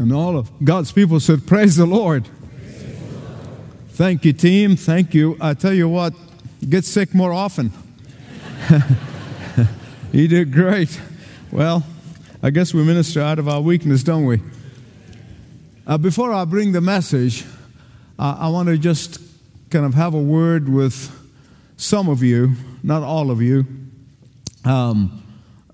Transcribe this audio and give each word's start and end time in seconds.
And 0.00 0.14
all 0.14 0.38
of 0.38 0.50
God's 0.64 0.90
people 0.92 1.20
said, 1.20 1.46
Praise 1.46 1.76
the 1.76 1.84
Lord. 1.84 2.26
Thank 3.90 4.24
you, 4.24 4.32
team. 4.32 4.74
Thank 4.74 5.12
you. 5.12 5.36
I 5.42 5.52
tell 5.52 5.74
you 5.74 5.90
what, 5.90 6.14
get 6.66 6.86
sick 6.86 7.14
more 7.14 7.34
often. 7.34 7.70
you 10.12 10.26
did 10.26 10.54
great. 10.54 10.98
Well, 11.52 11.84
I 12.42 12.48
guess 12.48 12.72
we 12.72 12.82
minister 12.82 13.20
out 13.20 13.38
of 13.38 13.46
our 13.46 13.60
weakness, 13.60 14.02
don't 14.02 14.24
we? 14.24 14.40
Uh, 15.86 15.98
before 15.98 16.32
I 16.32 16.46
bring 16.46 16.72
the 16.72 16.80
message, 16.80 17.44
I 18.18 18.48
want 18.48 18.70
to 18.70 18.78
just 18.78 19.20
kind 19.68 19.84
of 19.84 19.92
have 19.92 20.14
a 20.14 20.22
word 20.22 20.66
with 20.66 21.14
some 21.76 22.08
of 22.08 22.22
you, 22.22 22.54
not 22.82 23.02
all 23.02 23.30
of 23.30 23.42
you. 23.42 23.66
Um, 24.64 25.22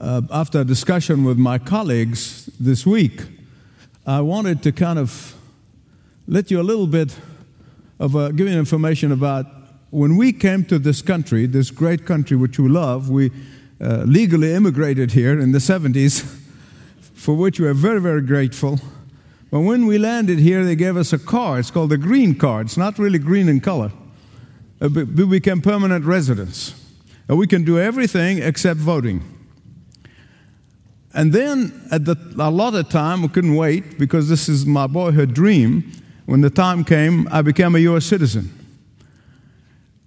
uh, 0.00 0.22
after 0.32 0.62
a 0.62 0.64
discussion 0.64 1.22
with 1.22 1.38
my 1.38 1.58
colleagues 1.58 2.50
this 2.58 2.84
week, 2.84 3.22
I 4.08 4.20
wanted 4.20 4.62
to 4.62 4.70
kind 4.70 5.00
of 5.00 5.34
let 6.28 6.48
you 6.48 6.60
a 6.60 6.62
little 6.62 6.86
bit 6.86 7.18
of 7.98 8.14
uh, 8.14 8.30
giving 8.30 8.54
information 8.54 9.10
about 9.10 9.46
when 9.90 10.16
we 10.16 10.32
came 10.32 10.64
to 10.66 10.78
this 10.78 11.02
country, 11.02 11.44
this 11.46 11.72
great 11.72 12.06
country 12.06 12.36
which 12.36 12.56
we 12.56 12.68
love. 12.68 13.10
We 13.10 13.32
uh, 13.80 14.04
legally 14.06 14.54
immigrated 14.54 15.10
here 15.10 15.40
in 15.40 15.50
the 15.50 15.58
70s, 15.58 16.22
for 17.14 17.34
which 17.34 17.58
we 17.58 17.66
are 17.66 17.74
very, 17.74 18.00
very 18.00 18.20
grateful. 18.20 18.78
But 19.50 19.60
when 19.60 19.86
we 19.86 19.98
landed 19.98 20.38
here, 20.38 20.64
they 20.64 20.76
gave 20.76 20.96
us 20.96 21.12
a 21.12 21.18
card. 21.18 21.60
It's 21.60 21.72
called 21.72 21.90
the 21.90 21.98
green 21.98 22.36
card. 22.36 22.66
It's 22.66 22.76
not 22.76 23.00
really 23.00 23.18
green 23.18 23.48
in 23.48 23.58
color. 23.58 23.90
Uh, 24.80 24.88
we 24.88 25.26
became 25.26 25.60
permanent 25.60 26.04
residents. 26.04 26.80
And 27.28 27.38
we 27.38 27.48
can 27.48 27.64
do 27.64 27.80
everything 27.80 28.38
except 28.38 28.78
voting. 28.78 29.35
And 31.16 31.32
then 31.32 31.72
at 31.90 32.04
the, 32.04 32.14
a 32.38 32.50
lot 32.50 32.74
of 32.74 32.90
time, 32.90 33.24
I 33.24 33.28
couldn't 33.28 33.56
wait 33.56 33.98
because 33.98 34.28
this 34.28 34.50
is 34.50 34.66
my 34.66 34.86
boyhood 34.86 35.32
dream. 35.32 35.90
When 36.26 36.42
the 36.42 36.50
time 36.50 36.84
came, 36.84 37.26
I 37.30 37.40
became 37.40 37.74
a 37.74 37.78
U.S. 37.78 38.04
citizen. 38.04 38.52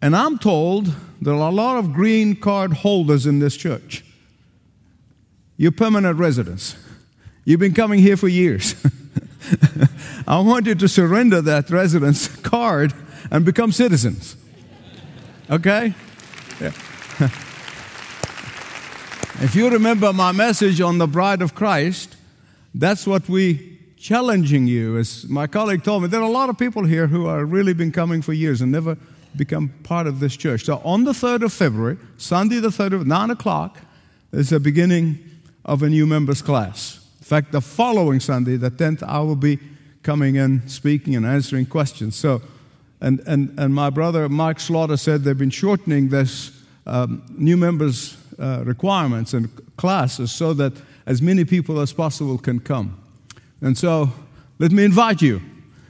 And 0.03 0.15
I'm 0.15 0.37
told 0.37 0.93
there 1.19 1.33
are 1.33 1.49
a 1.49 1.53
lot 1.53 1.77
of 1.77 1.93
green 1.93 2.35
card 2.35 2.73
holders 2.73 3.25
in 3.25 3.39
this 3.39 3.57
church. 3.57 4.05
You're 5.57 5.71
permanent 5.71 6.19
residents. 6.19 6.75
You've 7.43 7.59
been 7.59 7.73
coming 7.73 7.99
here 7.99 8.15
for 8.15 8.27
years. 8.27 8.75
I 10.27 10.39
want 10.41 10.67
you 10.67 10.75
to 10.75 10.87
surrender 10.87 11.41
that 11.41 11.71
residence 11.71 12.27
card 12.41 12.93
and 13.31 13.43
become 13.43 13.71
citizens. 13.71 14.35
Okay? 15.49 15.95
Yeah. 16.61 16.71
If 19.41 19.55
you 19.55 19.69
remember 19.69 20.11
my 20.11 20.33
message 20.33 20.81
on 20.81 20.97
the 20.97 21.07
bride 21.07 21.41
of 21.41 21.55
Christ, 21.55 22.17
that's 22.75 23.07
what 23.07 23.29
we 23.29 23.79
challenging 23.97 24.67
you. 24.67 24.97
As 24.97 25.29
my 25.29 25.47
colleague 25.47 25.81
told 25.81 26.03
me, 26.03 26.09
there 26.09 26.19
are 26.19 26.27
a 26.27 26.29
lot 26.29 26.49
of 26.49 26.57
people 26.57 26.83
here 26.83 27.07
who 27.07 27.25
are 27.25 27.45
really 27.45 27.71
been 27.71 27.93
coming 27.93 28.21
for 28.21 28.33
years 28.33 28.59
and 28.59 28.69
never 28.69 28.97
become 29.37 29.69
part 29.83 30.07
of 30.07 30.19
this 30.19 30.35
church. 30.35 30.65
So 30.65 30.81
on 30.83 31.05
the 31.05 31.13
3rd 31.13 31.43
of 31.43 31.53
February, 31.53 31.97
Sunday 32.17 32.59
the 32.59 32.67
3rd 32.67 32.95
of 32.95 33.07
9 33.07 33.29
o'clock, 33.29 33.77
is 34.33 34.49
the 34.49 34.59
beginning 34.59 35.19
of 35.63 35.83
a 35.83 35.87
new 35.87 36.05
members 36.05 36.41
class. 36.41 36.99
In 37.19 37.23
fact, 37.23 37.53
the 37.53 37.61
following 37.61 38.19
Sunday, 38.19 38.57
the 38.57 38.71
10th, 38.71 39.03
I 39.03 39.19
will 39.19 39.37
be 39.37 39.57
coming 40.03 40.35
in, 40.35 40.67
speaking 40.67 41.15
and 41.15 41.25
answering 41.25 41.65
questions. 41.65 42.17
So, 42.17 42.41
and, 42.99 43.21
and, 43.21 43.57
and 43.57 43.73
my 43.73 43.89
brother 43.89 44.27
Mike 44.27 44.59
Slaughter 44.59 44.97
said 44.97 45.23
they've 45.23 45.37
been 45.37 45.49
shortening 45.49 46.09
this 46.09 46.51
um, 46.85 47.23
new 47.37 47.55
members 47.55 48.17
uh, 48.39 48.63
requirements 48.65 49.33
and 49.33 49.49
classes 49.77 50.31
so 50.31 50.53
that 50.53 50.73
as 51.05 51.21
many 51.21 51.45
people 51.45 51.79
as 51.79 51.93
possible 51.93 52.37
can 52.37 52.59
come. 52.59 52.97
And 53.61 53.77
so, 53.77 54.11
let 54.59 54.71
me 54.71 54.83
invite 54.83 55.21
you. 55.21 55.41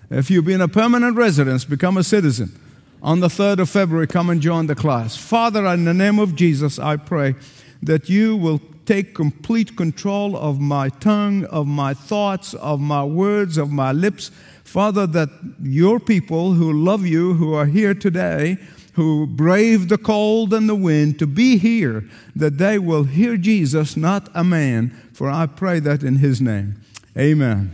If 0.09 0.31
you've 0.31 0.45
been 0.45 0.61
a 0.61 0.67
permanent 0.67 1.15
resident, 1.15 1.69
become 1.69 1.97
a 1.97 2.03
citizen. 2.03 2.59
On 3.01 3.19
the 3.19 3.27
3rd 3.27 3.59
of 3.59 3.69
February, 3.69 4.07
come 4.07 4.29
and 4.29 4.41
join 4.41 4.67
the 4.67 4.75
class. 4.75 5.15
Father, 5.15 5.65
in 5.67 5.85
the 5.85 5.93
name 5.93 6.19
of 6.19 6.35
Jesus, 6.35 6.79
I 6.79 6.97
pray 6.97 7.35
that 7.81 8.09
you 8.09 8.35
will 8.35 8.59
take 8.85 9.13
complete 9.13 9.77
control 9.77 10.35
of 10.35 10.59
my 10.59 10.89
tongue, 10.89 11.45
of 11.45 11.67
my 11.67 11.93
thoughts, 11.93 12.55
of 12.55 12.79
my 12.79 13.03
words, 13.03 13.57
of 13.57 13.71
my 13.71 13.91
lips. 13.91 14.31
Father, 14.63 15.05
that 15.07 15.29
your 15.61 15.99
people 15.99 16.53
who 16.53 16.73
love 16.73 17.05
you, 17.05 17.35
who 17.35 17.53
are 17.53 17.67
here 17.67 17.93
today, 17.93 18.57
who 18.99 19.25
braved 19.25 19.87
the 19.87 19.97
cold 19.97 20.53
and 20.53 20.67
the 20.67 20.75
wind 20.75 21.17
to 21.17 21.25
be 21.25 21.57
here, 21.57 22.03
that 22.35 22.57
they 22.57 22.77
will 22.77 23.05
hear 23.05 23.37
Jesus, 23.37 23.95
not 23.95 24.27
a 24.35 24.43
man. 24.43 24.89
For 25.13 25.29
I 25.29 25.45
pray 25.45 25.79
that 25.79 26.03
in 26.03 26.17
his 26.17 26.41
name. 26.41 26.81
Amen. 27.17 27.73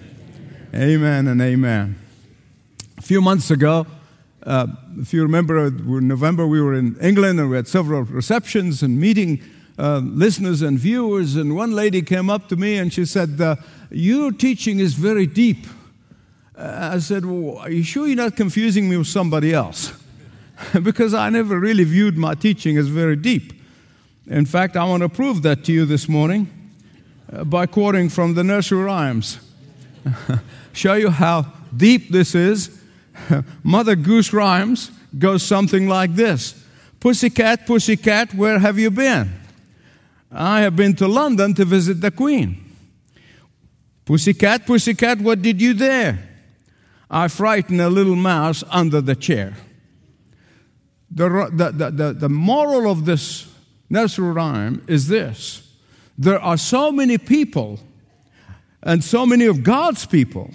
Amen, 0.72 1.28
and 1.28 1.42
amen. 1.42 1.96
A 3.00 3.02
few 3.02 3.22
months 3.22 3.50
ago, 3.50 3.88
uh, 4.44 4.68
if 5.00 5.16
you 5.16 5.24
remember, 5.24 5.66
in 5.66 6.08
November 6.08 6.46
we 6.46 6.62
were 6.62 6.76
in 6.76 6.96
England 7.02 7.40
and 7.40 7.50
we 7.50 7.56
had 7.56 7.68
several 7.68 8.04
receptions 8.04 8.84
and 8.84 9.00
meeting 9.00 9.42
uh, 9.80 10.02
listeners 10.04 10.62
and 10.62 10.78
viewers. 10.78 11.36
And 11.36 11.56
one 11.56 11.72
lady 11.72 12.04
came 12.04 12.30
up 12.30 12.50
to 12.50 12.56
me 12.56 12.78
and 12.78 12.94
she 12.94 13.04
said, 13.04 13.42
uh, 13.42 13.56
Your 13.90 14.32
teaching 14.32 14.78
is 14.78 14.94
very 14.94 15.26
deep. 15.26 15.66
Uh, 16.56 16.92
I 16.94 17.00
said, 17.00 17.26
well, 17.26 17.58
Are 17.58 17.72
you 17.72 17.82
sure 17.82 18.06
you're 18.06 18.16
not 18.16 18.36
confusing 18.36 18.88
me 18.88 18.98
with 18.98 19.08
somebody 19.08 19.56
else? 19.56 19.92
because 20.84 21.14
I 21.14 21.30
never 21.30 21.60
really 21.60 21.84
viewed 21.84 22.18
my 22.18 22.36
teaching 22.36 22.78
as 22.78 22.88
very 22.88 23.16
deep. 23.16 23.54
In 24.28 24.46
fact, 24.46 24.76
I 24.76 24.86
want 24.86 25.04
to 25.04 25.10
prove 25.10 25.44
that 25.44 25.64
to 25.66 25.72
you 25.72 25.86
this 25.86 26.10
morning 26.10 26.50
uh, 27.32 27.44
by 27.44 27.66
quoting 27.66 28.10
from 28.10 28.34
the 28.34 28.44
nursery 28.44 28.84
rhymes. 28.84 29.40
Show 30.74 30.94
you 30.94 31.10
how 31.10 31.46
deep 31.76 32.10
this 32.10 32.36
is. 32.36 32.82
Mother 33.64 33.96
Goose 33.96 34.34
Rhymes 34.34 34.92
goes 35.18 35.44
something 35.44 35.88
like 35.88 36.16
this 36.16 36.66
Pussycat, 37.00 37.68
pussycat, 37.68 38.34
where 38.34 38.60
have 38.60 38.80
you 38.80 38.90
been? 38.90 39.32
I 40.32 40.62
have 40.62 40.76
been 40.76 40.96
to 40.96 41.08
London 41.08 41.54
to 41.54 41.64
visit 41.64 42.02
the 42.02 42.12
Queen. 42.12 42.64
Pussycat, 44.06 44.66
pussycat, 44.66 45.20
what 45.20 45.42
did 45.42 45.62
you 45.62 45.74
there? 45.74 46.20
I 47.10 47.28
frightened 47.28 47.80
a 47.80 47.90
little 47.90 48.16
mouse 48.16 48.64
under 48.70 49.02
the 49.02 49.16
chair. 49.16 49.56
The, 51.12 51.50
the, 51.54 51.92
the, 51.92 52.14
the, 52.14 52.30
moral 52.30 52.92
of 52.92 53.06
this 53.06 53.48
nursery 53.90 54.32
rhyme 54.32 54.84
is 54.88 55.08
this 55.08 55.62
there 56.18 56.40
are 56.40 56.58
so 56.58 56.92
many 56.92 57.18
people 57.18 57.80
and 58.82 59.04
so 59.04 59.26
many 59.26 59.46
of 59.46 59.64
God's 59.64 60.06
people 60.06 60.52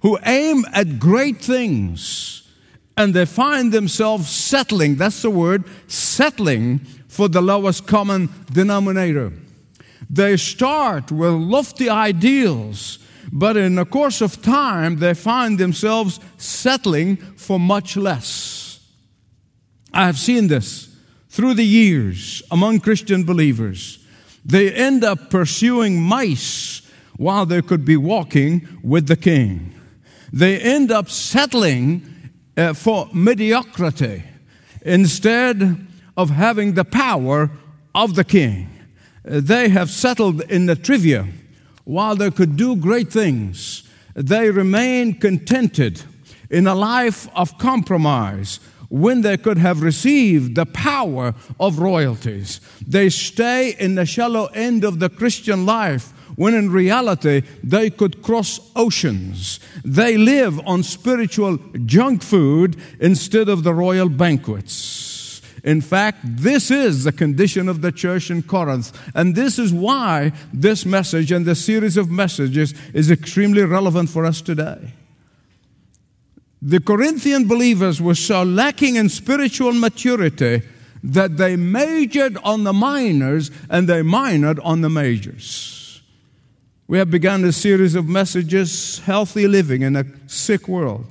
who 0.00 0.18
aim 0.24 0.64
at 0.72 0.98
great 0.98 1.38
things 1.38 2.42
and 2.96 3.12
they 3.12 3.26
find 3.26 3.72
themselves 3.72 4.28
settling, 4.28 4.96
that's 4.96 5.22
the 5.22 5.30
word, 5.30 5.64
settling 5.88 6.78
for 7.08 7.28
the 7.28 7.40
lowest 7.40 7.86
common 7.86 8.28
denominator. 8.52 9.32
They 10.08 10.36
start 10.36 11.10
with 11.10 11.32
lofty 11.32 11.88
ideals, 11.88 12.98
but 13.32 13.56
in 13.56 13.74
the 13.74 13.84
course 13.84 14.20
of 14.20 14.42
time, 14.42 14.98
they 14.98 15.14
find 15.14 15.58
themselves 15.58 16.20
settling 16.36 17.16
for 17.16 17.58
much 17.58 17.96
less. 17.96 18.63
I 19.94 20.06
have 20.06 20.18
seen 20.18 20.48
this 20.48 20.88
through 21.28 21.54
the 21.54 21.64
years 21.64 22.42
among 22.50 22.80
Christian 22.80 23.22
believers. 23.22 24.04
They 24.44 24.72
end 24.72 25.04
up 25.04 25.30
pursuing 25.30 26.02
mice 26.02 26.82
while 27.16 27.46
they 27.46 27.62
could 27.62 27.84
be 27.84 27.96
walking 27.96 28.66
with 28.82 29.06
the 29.06 29.16
king. 29.16 29.72
They 30.32 30.58
end 30.58 30.90
up 30.90 31.08
settling 31.08 32.32
uh, 32.56 32.74
for 32.74 33.08
mediocrity 33.14 34.24
instead 34.82 35.86
of 36.16 36.30
having 36.30 36.74
the 36.74 36.84
power 36.84 37.52
of 37.94 38.16
the 38.16 38.24
king. 38.24 38.68
Uh, 39.24 39.38
they 39.40 39.68
have 39.68 39.90
settled 39.90 40.40
in 40.50 40.66
the 40.66 40.74
trivia 40.74 41.28
while 41.84 42.16
they 42.16 42.32
could 42.32 42.56
do 42.56 42.74
great 42.74 43.12
things. 43.12 43.88
They 44.14 44.50
remain 44.50 45.20
contented 45.20 46.02
in 46.50 46.66
a 46.66 46.74
life 46.74 47.28
of 47.36 47.56
compromise 47.58 48.58
when 48.88 49.22
they 49.22 49.36
could 49.36 49.58
have 49.58 49.82
received 49.82 50.54
the 50.54 50.66
power 50.66 51.34
of 51.58 51.78
royalties. 51.78 52.60
They 52.86 53.10
stay 53.10 53.74
in 53.78 53.94
the 53.94 54.06
shallow 54.06 54.46
end 54.46 54.84
of 54.84 54.98
the 54.98 55.08
Christian 55.08 55.66
life 55.66 56.12
when 56.36 56.54
in 56.54 56.70
reality 56.70 57.42
they 57.62 57.90
could 57.90 58.22
cross 58.22 58.60
oceans. 58.74 59.60
They 59.84 60.16
live 60.16 60.60
on 60.66 60.82
spiritual 60.82 61.58
junk 61.86 62.22
food 62.22 62.76
instead 63.00 63.48
of 63.48 63.62
the 63.62 63.74
royal 63.74 64.08
banquets. 64.08 65.40
In 65.62 65.80
fact, 65.80 66.18
this 66.22 66.70
is 66.70 67.04
the 67.04 67.12
condition 67.12 67.68
of 67.70 67.80
the 67.80 67.90
church 67.90 68.30
in 68.30 68.42
Corinth. 68.42 68.92
And 69.14 69.34
this 69.34 69.58
is 69.58 69.72
why 69.72 70.32
this 70.52 70.84
message 70.84 71.32
and 71.32 71.46
this 71.46 71.64
series 71.64 71.96
of 71.96 72.10
messages 72.10 72.74
is 72.92 73.10
extremely 73.10 73.62
relevant 73.62 74.10
for 74.10 74.26
us 74.26 74.42
today. 74.42 74.92
The 76.66 76.80
Corinthian 76.80 77.46
believers 77.46 78.00
were 78.00 78.14
so 78.14 78.42
lacking 78.42 78.96
in 78.96 79.10
spiritual 79.10 79.74
maturity 79.74 80.62
that 81.02 81.36
they 81.36 81.56
majored 81.56 82.38
on 82.38 82.64
the 82.64 82.72
minors 82.72 83.50
and 83.68 83.86
they 83.86 84.00
minored 84.00 84.58
on 84.64 84.80
the 84.80 84.88
majors. 84.88 86.00
We 86.88 86.96
have 86.96 87.10
begun 87.10 87.44
a 87.44 87.52
series 87.52 87.94
of 87.94 88.08
messages 88.08 89.00
healthy 89.00 89.46
living 89.46 89.82
in 89.82 89.94
a 89.94 90.06
sick 90.26 90.66
world, 90.66 91.04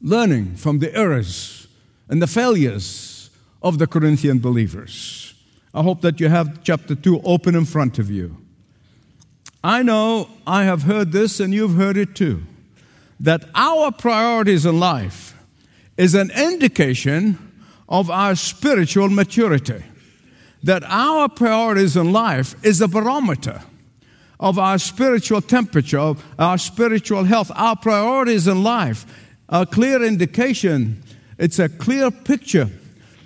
learning 0.00 0.54
from 0.54 0.78
the 0.78 0.94
errors 0.94 1.66
and 2.08 2.22
the 2.22 2.28
failures 2.28 3.28
of 3.60 3.78
the 3.78 3.88
Corinthian 3.88 4.38
believers. 4.38 5.34
I 5.74 5.82
hope 5.82 6.00
that 6.02 6.20
you 6.20 6.28
have 6.28 6.62
chapter 6.62 6.94
2 6.94 7.22
open 7.24 7.56
in 7.56 7.64
front 7.64 7.98
of 7.98 8.08
you. 8.08 8.36
I 9.64 9.82
know 9.82 10.30
I 10.46 10.62
have 10.62 10.84
heard 10.84 11.10
this 11.10 11.40
and 11.40 11.52
you've 11.52 11.74
heard 11.74 11.96
it 11.96 12.14
too 12.14 12.46
that 13.20 13.44
our 13.54 13.90
priorities 13.90 14.64
in 14.64 14.78
life 14.78 15.36
is 15.96 16.14
an 16.14 16.30
indication 16.30 17.38
of 17.88 18.10
our 18.10 18.34
spiritual 18.34 19.08
maturity. 19.08 19.82
That 20.62 20.82
our 20.84 21.28
priorities 21.28 21.96
in 21.96 22.12
life 22.12 22.54
is 22.64 22.80
a 22.80 22.88
barometer 22.88 23.62
of 24.40 24.58
our 24.58 24.78
spiritual 24.78 25.40
temperature, 25.40 25.98
of 25.98 26.24
our 26.38 26.58
spiritual 26.58 27.24
health. 27.24 27.50
Our 27.54 27.76
priorities 27.76 28.46
in 28.46 28.62
life, 28.62 29.06
are 29.48 29.62
a 29.62 29.66
clear 29.66 30.02
indication, 30.02 31.02
it's 31.38 31.58
a 31.58 31.68
clear 31.68 32.10
picture 32.10 32.68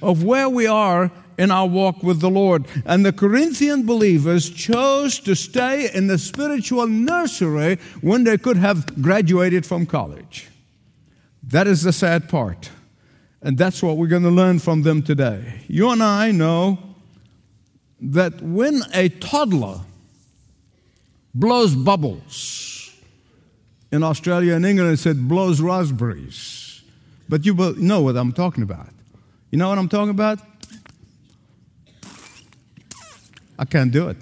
of 0.01 0.23
where 0.23 0.49
we 0.49 0.67
are 0.67 1.11
in 1.39 1.51
our 1.51 1.67
walk 1.67 2.03
with 2.03 2.21
the 2.21 2.31
Lord. 2.31 2.67
And 2.85 3.05
the 3.05 3.13
Corinthian 3.13 3.87
believers 3.87 4.51
chose 4.51 5.19
to 5.21 5.35
stay 5.35 5.91
in 5.93 6.07
the 6.07 6.19
spiritual 6.19 6.87
nursery 6.87 7.79
when 8.01 8.25
they 8.25 8.39
could 8.39 8.57
have 8.57 9.01
graduated 9.03 9.67
from 9.67 9.87
college. 9.87 10.49
That 11.43 11.67
is 11.67 11.83
the 11.83 11.93
sad 11.93 12.29
part. 12.29 12.71
And 13.41 13.59
that's 13.59 13.83
what 13.83 13.97
we're 13.97 14.07
going 14.07 14.23
to 14.23 14.31
learn 14.31 14.59
from 14.59 14.83
them 14.83 15.03
today. 15.03 15.63
You 15.67 15.91
and 15.91 16.03
I 16.03 16.31
know 16.31 16.79
that 18.01 18.41
when 18.41 18.83
a 18.95 19.09
toddler 19.09 19.81
blows 21.35 21.75
bubbles, 21.75 22.73
in 23.93 24.03
Australia 24.03 24.55
and 24.55 24.65
England 24.65 24.95
it 24.95 24.97
said 24.97 25.29
blows 25.29 25.61
raspberries, 25.61 26.83
but 27.29 27.45
you 27.45 27.55
know 27.77 28.01
what 28.01 28.17
I'm 28.17 28.33
talking 28.33 28.63
about. 28.63 28.89
You 29.51 29.59
know 29.59 29.69
what 29.69 29.79
I'm 29.79 29.89
talking 29.89 30.11
about? 30.11 30.39
I 33.63 33.65
can't 33.65 33.93
do 33.93 34.09
it. 34.09 34.17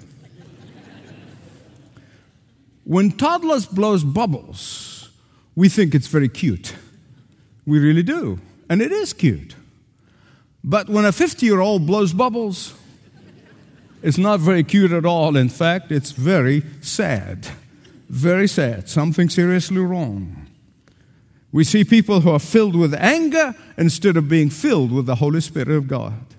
when 2.83 3.11
toddlers 3.11 3.65
blows 3.65 4.03
bubbles, 4.03 5.09
we 5.55 5.67
think 5.67 5.95
it's 5.95 6.05
very 6.05 6.29
cute. 6.29 6.75
We 7.65 7.79
really 7.79 8.03
do. 8.03 8.39
And 8.69 8.83
it 8.83 8.91
is 8.91 9.13
cute. 9.13 9.55
But 10.63 10.89
when 10.89 11.05
a 11.05 11.11
50 11.11 11.43
year 11.43 11.59
old 11.59 11.87
blows 11.87 12.13
bubbles, 12.13 12.75
it's 14.03 14.19
not 14.19 14.41
very 14.41 14.63
cute 14.63 14.91
at 14.91 15.07
all. 15.07 15.35
In 15.35 15.49
fact, 15.49 15.91
it's 15.91 16.11
very 16.11 16.63
sad. 16.81 17.47
Very 18.09 18.47
sad. 18.47 18.89
Something 18.89 19.27
seriously 19.27 19.79
wrong. 19.79 20.45
We 21.51 21.63
see 21.63 21.83
people 21.83 22.21
who 22.21 22.29
are 22.29 22.39
filled 22.39 22.75
with 22.75 22.93
anger 22.93 23.55
instead 23.75 24.17
of 24.17 24.29
being 24.29 24.51
filled 24.51 24.91
with 24.91 25.07
the 25.07 25.15
Holy 25.15 25.41
Spirit 25.41 25.69
of 25.69 25.87
God. 25.87 26.30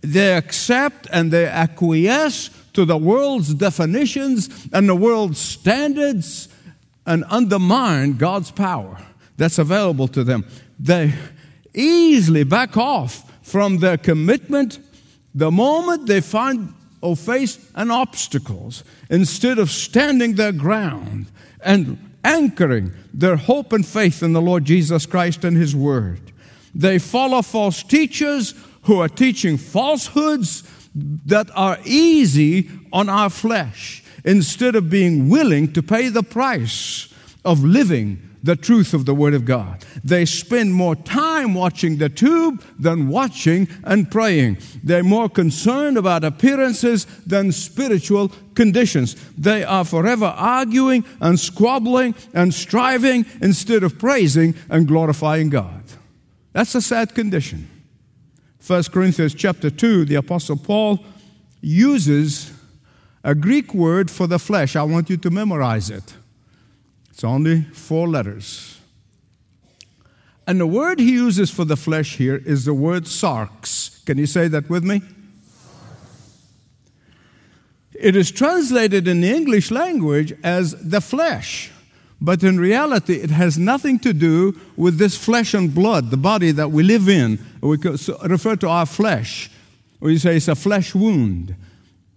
They 0.00 0.36
accept 0.36 1.06
and 1.12 1.30
they 1.30 1.46
acquiesce 1.46 2.50
to 2.72 2.84
the 2.84 2.96
world's 2.96 3.54
definitions 3.54 4.68
and 4.72 4.88
the 4.88 4.94
world's 4.94 5.38
standards 5.38 6.48
and 7.06 7.24
undermine 7.28 8.16
God's 8.16 8.50
power 8.50 8.98
that's 9.36 9.58
available 9.58 10.08
to 10.08 10.22
them. 10.24 10.44
They 10.78 11.14
easily 11.74 12.44
back 12.44 12.76
off 12.76 13.30
from 13.42 13.78
their 13.78 13.96
commitment 13.96 14.78
the 15.34 15.50
moment 15.50 16.06
they 16.06 16.20
find 16.20 16.74
or 17.00 17.16
face 17.16 17.58
an 17.74 17.90
obstacles 17.90 18.84
instead 19.08 19.58
of 19.58 19.70
standing 19.70 20.34
their 20.34 20.52
ground 20.52 21.26
and 21.64 21.98
anchoring 22.24 22.92
their 23.14 23.36
hope 23.36 23.72
and 23.72 23.86
faith 23.86 24.22
in 24.22 24.32
the 24.32 24.42
Lord 24.42 24.64
Jesus 24.64 25.06
Christ 25.06 25.44
and 25.44 25.56
His 25.56 25.74
Word. 25.74 26.20
They 26.74 26.98
follow 26.98 27.42
false 27.42 27.82
teachers 27.82 28.54
who 28.82 29.00
are 29.00 29.08
teaching 29.08 29.56
falsehoods 29.56 30.62
that 30.94 31.50
are 31.54 31.78
easy 31.84 32.68
on 32.92 33.08
our 33.08 33.30
flesh 33.30 34.02
instead 34.24 34.74
of 34.74 34.90
being 34.90 35.28
willing 35.28 35.72
to 35.72 35.82
pay 35.82 36.08
the 36.08 36.22
price 36.22 37.12
of 37.44 37.64
living 37.64 38.30
the 38.42 38.56
truth 38.56 38.94
of 38.94 39.04
the 39.04 39.14
Word 39.14 39.34
of 39.34 39.44
God. 39.44 39.84
They 40.02 40.24
spend 40.24 40.72
more 40.74 40.96
time 40.96 41.54
watching 41.54 41.98
the 41.98 42.08
tube 42.08 42.62
than 42.78 43.08
watching 43.08 43.68
and 43.84 44.10
praying. 44.10 44.58
They're 44.82 45.02
more 45.02 45.28
concerned 45.28 45.98
about 45.98 46.24
appearances 46.24 47.04
than 47.26 47.52
spiritual 47.52 48.32
conditions. 48.54 49.14
They 49.36 49.62
are 49.62 49.84
forever 49.84 50.26
arguing 50.26 51.04
and 51.20 51.38
squabbling 51.38 52.14
and 52.32 52.54
striving 52.54 53.26
instead 53.42 53.82
of 53.82 53.98
praising 53.98 54.54
and 54.70 54.88
glorifying 54.88 55.50
God. 55.50 55.82
That's 56.52 56.74
a 56.74 56.82
sad 56.82 57.14
condition. 57.14 57.68
1 58.70 58.84
Corinthians 58.92 59.34
chapter 59.34 59.68
2, 59.68 60.04
the 60.04 60.14
Apostle 60.14 60.56
Paul 60.56 61.00
uses 61.60 62.52
a 63.24 63.34
Greek 63.34 63.74
word 63.74 64.08
for 64.08 64.28
the 64.28 64.38
flesh. 64.38 64.76
I 64.76 64.84
want 64.84 65.10
you 65.10 65.16
to 65.16 65.28
memorize 65.28 65.90
it. 65.90 66.14
It's 67.10 67.24
only 67.24 67.62
four 67.62 68.06
letters. 68.06 68.78
And 70.46 70.60
the 70.60 70.68
word 70.68 71.00
he 71.00 71.10
uses 71.10 71.50
for 71.50 71.64
the 71.64 71.76
flesh 71.76 72.16
here 72.16 72.36
is 72.46 72.64
the 72.64 72.72
word 72.72 73.06
sarx. 73.06 74.04
Can 74.04 74.18
you 74.18 74.26
say 74.26 74.46
that 74.46 74.70
with 74.70 74.84
me? 74.84 75.02
It 77.92 78.14
is 78.14 78.30
translated 78.30 79.08
in 79.08 79.20
the 79.20 79.32
English 79.32 79.72
language 79.72 80.32
as 80.44 80.80
the 80.80 81.00
flesh. 81.00 81.72
But 82.20 82.44
in 82.44 82.60
reality, 82.60 83.14
it 83.14 83.30
has 83.30 83.58
nothing 83.58 83.98
to 83.98 84.12
do 84.12 84.60
with 84.76 84.98
this 84.98 85.16
flesh 85.16 85.54
and 85.54 85.74
blood, 85.74 86.12
the 86.12 86.16
body 86.16 86.52
that 86.52 86.70
we 86.70 86.84
live 86.84 87.08
in. 87.08 87.44
We 87.60 87.76
refer 87.76 88.56
to 88.56 88.68
our 88.68 88.86
flesh, 88.86 89.50
We 90.00 90.18
say 90.18 90.36
it's 90.36 90.48
a 90.48 90.54
flesh 90.54 90.94
wound. 90.94 91.54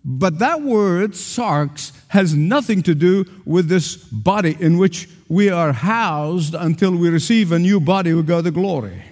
But 0.05 0.39
that 0.39 0.61
word, 0.61 1.11
sarx, 1.11 1.91
has 2.09 2.35
nothing 2.35 2.83
to 2.83 2.95
do 2.95 3.25
with 3.45 3.69
this 3.69 3.95
body 3.95 4.55
in 4.59 4.77
which 4.77 5.09
we 5.29 5.49
are 5.49 5.71
housed 5.71 6.55
until 6.55 6.95
we 6.95 7.09
receive 7.09 7.51
a 7.51 7.59
new 7.59 7.79
body 7.79 8.13
we 8.13 8.23
go 8.23 8.41
to 8.41 8.51
glory. 8.51 9.03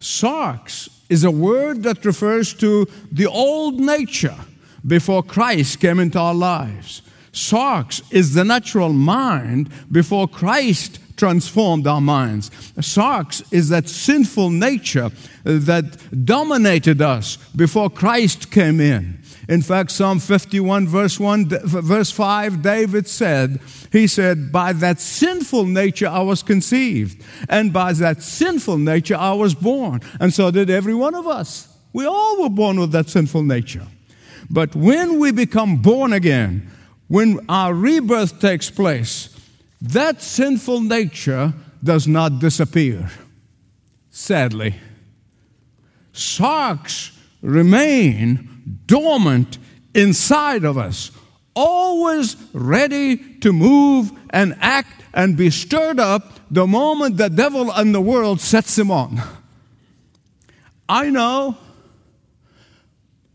Sarx 0.00 0.88
is 1.08 1.24
a 1.24 1.30
word 1.30 1.82
that 1.84 2.04
refers 2.04 2.52
to 2.54 2.86
the 3.10 3.26
old 3.26 3.80
nature 3.80 4.36
before 4.86 5.22
Christ 5.22 5.80
came 5.80 5.98
into 5.98 6.18
our 6.18 6.34
lives. 6.34 7.02
Sarx 7.32 8.02
is 8.12 8.34
the 8.34 8.44
natural 8.44 8.92
mind 8.92 9.70
before 9.90 10.28
Christ 10.28 10.98
transformed 11.16 11.86
our 11.86 12.00
minds. 12.00 12.50
Sarx 12.76 13.42
is 13.52 13.68
that 13.70 13.88
sinful 13.88 14.50
nature 14.50 15.10
that 15.44 16.24
dominated 16.24 17.00
us 17.00 17.36
before 17.54 17.90
Christ 17.90 18.50
came 18.50 18.80
in. 18.80 19.22
In 19.48 19.62
fact, 19.62 19.92
Psalm 19.92 20.18
51, 20.18 20.88
verse 20.88 21.20
1, 21.20 21.48
verse 21.48 22.10
5, 22.10 22.62
David 22.62 23.06
said, 23.06 23.60
He 23.92 24.08
said, 24.08 24.50
By 24.50 24.72
that 24.72 25.00
sinful 25.00 25.66
nature 25.66 26.08
I 26.08 26.20
was 26.20 26.42
conceived, 26.42 27.22
and 27.48 27.72
by 27.72 27.92
that 27.92 28.22
sinful 28.22 28.78
nature 28.78 29.16
I 29.16 29.34
was 29.34 29.54
born. 29.54 30.00
And 30.18 30.34
so 30.34 30.50
did 30.50 30.68
every 30.68 30.94
one 30.94 31.14
of 31.14 31.28
us. 31.28 31.68
We 31.92 32.06
all 32.06 32.42
were 32.42 32.50
born 32.50 32.80
with 32.80 32.90
that 32.92 33.08
sinful 33.08 33.44
nature. 33.44 33.86
But 34.50 34.74
when 34.74 35.20
we 35.20 35.30
become 35.30 35.76
born 35.76 36.12
again, 36.12 36.70
when 37.08 37.44
our 37.48 37.72
rebirth 37.72 38.40
takes 38.40 38.68
place, 38.68 39.35
that 39.80 40.22
sinful 40.22 40.80
nature 40.80 41.52
does 41.82 42.08
not 42.08 42.38
disappear. 42.38 43.10
Sadly, 44.10 44.74
sarx 46.12 47.16
remain 47.42 48.80
dormant 48.86 49.58
inside 49.94 50.64
of 50.64 50.78
us, 50.78 51.10
always 51.54 52.36
ready 52.52 53.16
to 53.40 53.52
move 53.52 54.10
and 54.30 54.56
act 54.60 55.04
and 55.14 55.36
be 55.36 55.50
stirred 55.50 56.00
up 56.00 56.32
the 56.50 56.66
moment 56.66 57.16
the 57.16 57.30
devil 57.30 57.70
and 57.70 57.94
the 57.94 58.00
world 58.00 58.40
sets 58.40 58.78
him 58.78 58.90
on. 58.90 59.20
I 60.88 61.10
know 61.10 61.56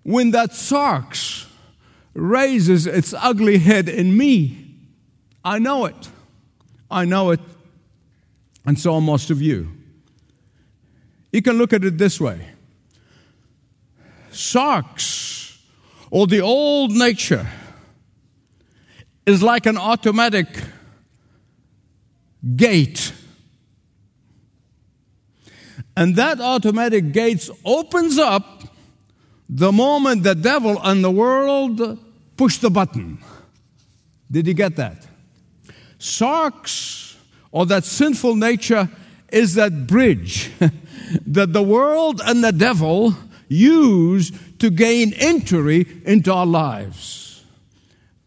when 0.04 0.32
that 0.32 0.52
sarx 0.52 1.48
raises 2.14 2.88
its 2.88 3.14
ugly 3.14 3.58
head 3.58 3.88
in 3.88 4.16
me. 4.18 4.76
I 5.44 5.60
know 5.60 5.86
it. 5.86 6.10
I 6.92 7.06
know 7.06 7.32
it. 7.32 7.40
And 8.66 8.80
so 8.80 8.96
are 8.96 9.02
most 9.02 9.32
of 9.32 9.42
you. 9.42 9.72
You 11.32 11.42
can 11.42 11.58
look 11.58 11.74
at 11.74 11.84
it 11.84 11.98
this 11.98 12.20
way 12.20 12.48
sarx, 14.32 15.58
or 16.10 16.26
the 16.28 16.40
old 16.40 16.92
nature, 16.92 17.48
is 19.26 19.44
like 19.44 19.66
an 19.66 19.78
automatic 19.78 20.48
gate. 22.56 23.14
And 25.96 26.16
that 26.16 26.40
automatic 26.40 27.12
gate 27.12 27.50
opens 27.66 28.18
up 28.18 28.64
the 29.50 29.72
moment 29.72 30.24
the 30.24 30.34
devil 30.34 30.80
and 30.82 31.04
the 31.04 31.12
world 31.12 32.00
push 32.38 32.58
the 32.58 32.70
button. 32.70 33.20
Did 34.32 34.48
you 34.48 34.54
get 34.54 34.78
that? 34.78 35.06
Sarx, 36.02 37.16
or 37.52 37.68
that 37.68 37.86
sinful 37.86 38.36
nature, 38.36 38.90
is 39.32 39.54
that 39.54 39.88
bridge 39.88 40.52
that 41.28 41.54
the 41.54 41.62
world 41.62 42.22
and 42.26 42.44
the 42.44 42.52
devil 42.52 43.16
use 43.48 44.32
to 44.58 44.72
gain 44.72 45.14
entry 45.14 45.86
into 46.06 46.34
our 46.34 46.46
lives. 46.46 47.44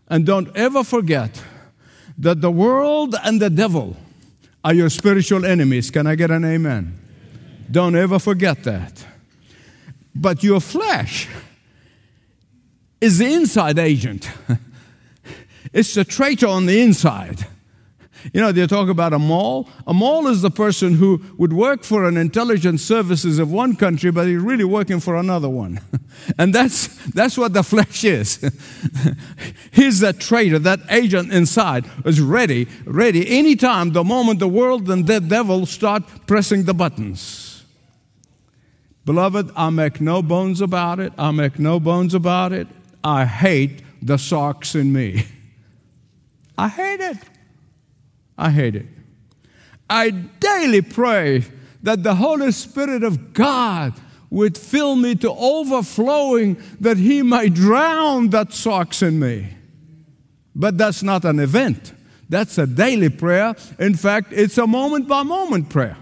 And 0.09 0.25
don't 0.25 0.55
ever 0.57 0.85
forget 0.85 1.43
that 2.19 2.41
the 2.41 2.51
world 2.51 3.17
and 3.25 3.43
the 3.43 3.51
devil 3.51 3.97
are 4.63 4.73
your 4.73 4.89
spiritual 4.89 5.45
enemies. 5.45 5.91
Can 5.91 6.07
I 6.07 6.15
get 6.15 6.31
an 6.31 6.45
amen? 6.45 6.99
Don't 7.71 7.97
ever 7.97 8.19
forget 8.19 8.63
that. 8.65 9.05
But 10.15 10.45
your 10.45 10.61
flesh 10.61 11.29
is 13.01 13.19
the 13.19 13.33
inside 13.33 13.79
agent. 13.81 14.31
it's 15.73 15.95
the 15.95 16.05
traitor 16.05 16.47
on 16.47 16.67
the 16.67 16.81
inside. 16.81 17.47
You 18.33 18.41
know, 18.41 18.53
they 18.53 18.67
talk 18.67 18.89
about 18.89 19.13
a 19.13 19.19
mole. 19.19 19.69
A 19.87 19.95
mole 19.95 20.27
is 20.29 20.43
the 20.43 20.51
person 20.51 20.95
who 20.95 21.23
would 21.37 21.53
work 21.53 21.85
for 21.85 22.09
an 22.09 22.17
intelligence 22.17 22.83
services 22.83 23.39
of 23.39 23.51
one 23.51 23.77
country, 23.77 24.11
but 24.11 24.27
he's 24.27 24.41
really 24.41 24.65
working 24.65 25.01
for 25.01 25.17
another 25.17 25.49
one. 25.49 25.81
and 26.39 26.55
that's, 26.55 26.89
that's 27.11 27.37
what 27.37 27.53
the 27.53 27.63
flesh 27.63 28.05
is. 28.05 28.39
he's 29.73 30.01
that 30.01 30.21
traitor, 30.21 30.59
that 30.61 30.81
agent 30.89 31.33
inside 31.33 31.85
is 32.05 32.21
ready, 32.21 32.67
ready 32.85 33.29
anytime, 33.37 33.93
the 33.93 34.05
moment 34.05 34.39
the 34.39 34.49
world 34.49 34.89
and 34.91 35.07
the 35.07 35.21
devil 35.21 35.67
start 35.67 36.03
pressing 36.27 36.65
the 36.65 36.75
buttons. 36.75 37.65
Beloved, 39.05 39.51
I 39.55 39.69
make 39.69 40.01
no 40.01 40.23
bones 40.23 40.63
about 40.63 40.99
it. 40.99 41.13
I 41.19 41.31
make 41.31 41.59
no 41.59 41.79
bones 41.79 42.15
about 42.15 42.53
it. 42.53 42.69
I 43.03 43.27
hate 43.27 43.83
the 44.01 44.17
Sarx 44.17 44.75
in 44.75 44.93
me. 44.93 45.27
I 46.59 46.69
hate 46.69 47.01
it. 47.01 47.19
I 48.37 48.51
hate 48.51 48.77
it. 48.77 48.87
I 49.89 50.11
daily 50.11 50.83
pray 50.83 51.45
that 51.83 52.03
the 52.03 52.15
Holy 52.15 52.51
Spirit 52.53 53.03
of 53.03 53.33
God 53.33 53.95
would 54.31 54.59
fill 54.59 54.97
me 54.97 55.15
to 55.17 55.31
overflowing 55.31 56.57
that 56.81 56.97
He 56.97 57.23
might 57.23 57.55
drown 57.55 58.31
that 58.31 58.49
Sarx 58.49 59.07
in 59.07 59.21
me. 59.21 59.49
But 60.57 60.79
that's 60.79 61.03
not 61.03 61.25
an 61.25 61.39
event, 61.39 61.93
that's 62.29 62.59
a 62.59 62.67
daily 62.67 63.11
prayer. 63.11 63.55
In 63.79 63.95
fact, 63.95 64.33
it's 64.33 64.59
a 64.59 64.67
moment 64.67 65.07
by 65.07 65.23
moment 65.23 65.69
prayer. 65.69 65.97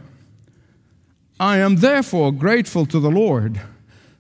I 1.41 1.59
am 1.59 1.77
therefore 1.77 2.31
grateful 2.33 2.87
to 2.87 3.01
the 3.01 3.11
Lord 3.11 3.61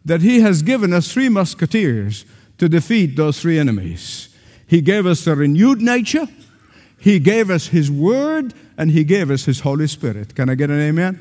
that 0.04 0.20
He 0.20 0.40
has 0.40 0.62
given 0.62 0.92
us 0.92 1.12
three 1.12 1.28
musketeers 1.28 2.24
to 2.58 2.68
defeat 2.68 3.16
those 3.16 3.40
three 3.40 3.58
enemies. 3.58 4.28
He 4.66 4.80
gave 4.80 5.06
us 5.06 5.26
a 5.26 5.36
renewed 5.36 5.80
nature. 5.80 6.26
He 7.02 7.18
gave 7.18 7.50
us 7.50 7.66
His 7.66 7.90
Word 7.90 8.54
and 8.78 8.92
He 8.92 9.02
gave 9.02 9.28
us 9.28 9.44
His 9.44 9.58
Holy 9.58 9.88
Spirit. 9.88 10.36
Can 10.36 10.48
I 10.48 10.54
get 10.54 10.70
an 10.70 10.80
amen? 10.80 11.18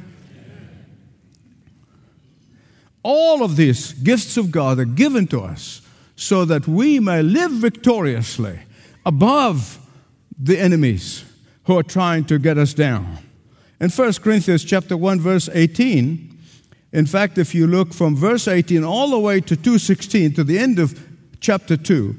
All 3.02 3.44
of 3.44 3.56
these 3.56 3.94
gifts 3.94 4.38
of 4.38 4.52
God 4.52 4.78
are 4.78 4.86
given 4.86 5.26
to 5.28 5.42
us 5.42 5.82
so 6.16 6.46
that 6.46 6.68
we 6.68 7.00
may 7.00 7.24
live 7.24 7.50
victoriously 7.50 8.60
above 9.08 9.80
the 10.40 10.60
enemies 10.60 11.26
who 11.64 11.80
are 11.80 11.84
trying 11.84 12.26
to 12.26 12.38
get 12.38 12.60
us 12.60 12.76
down. 12.76 13.18
In 13.80 13.90
1 13.90 14.14
Corinthians 14.22 14.64
chapter 14.64 14.96
1 14.96 15.20
verse 15.20 15.50
18, 15.52 16.38
in 16.92 17.06
fact 17.08 17.40
if 17.40 17.56
you 17.56 17.66
look 17.66 17.92
from 17.92 18.16
verse 18.16 18.48
18 18.48 18.84
all 18.84 19.10
the 19.10 19.18
way 19.18 19.40
to 19.42 19.56
216 19.56 20.36
to 20.36 20.44
the 20.44 20.60
end 20.60 20.78
of 20.78 21.08
chapter 21.40 21.76
2, 21.76 22.16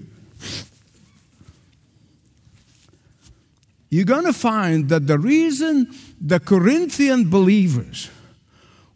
you're 3.92 4.06
going 4.06 4.24
to 4.24 4.32
find 4.32 4.88
that 4.88 5.06
the 5.06 5.18
reason 5.18 5.94
the 6.18 6.40
Corinthian 6.40 7.28
believers 7.28 8.08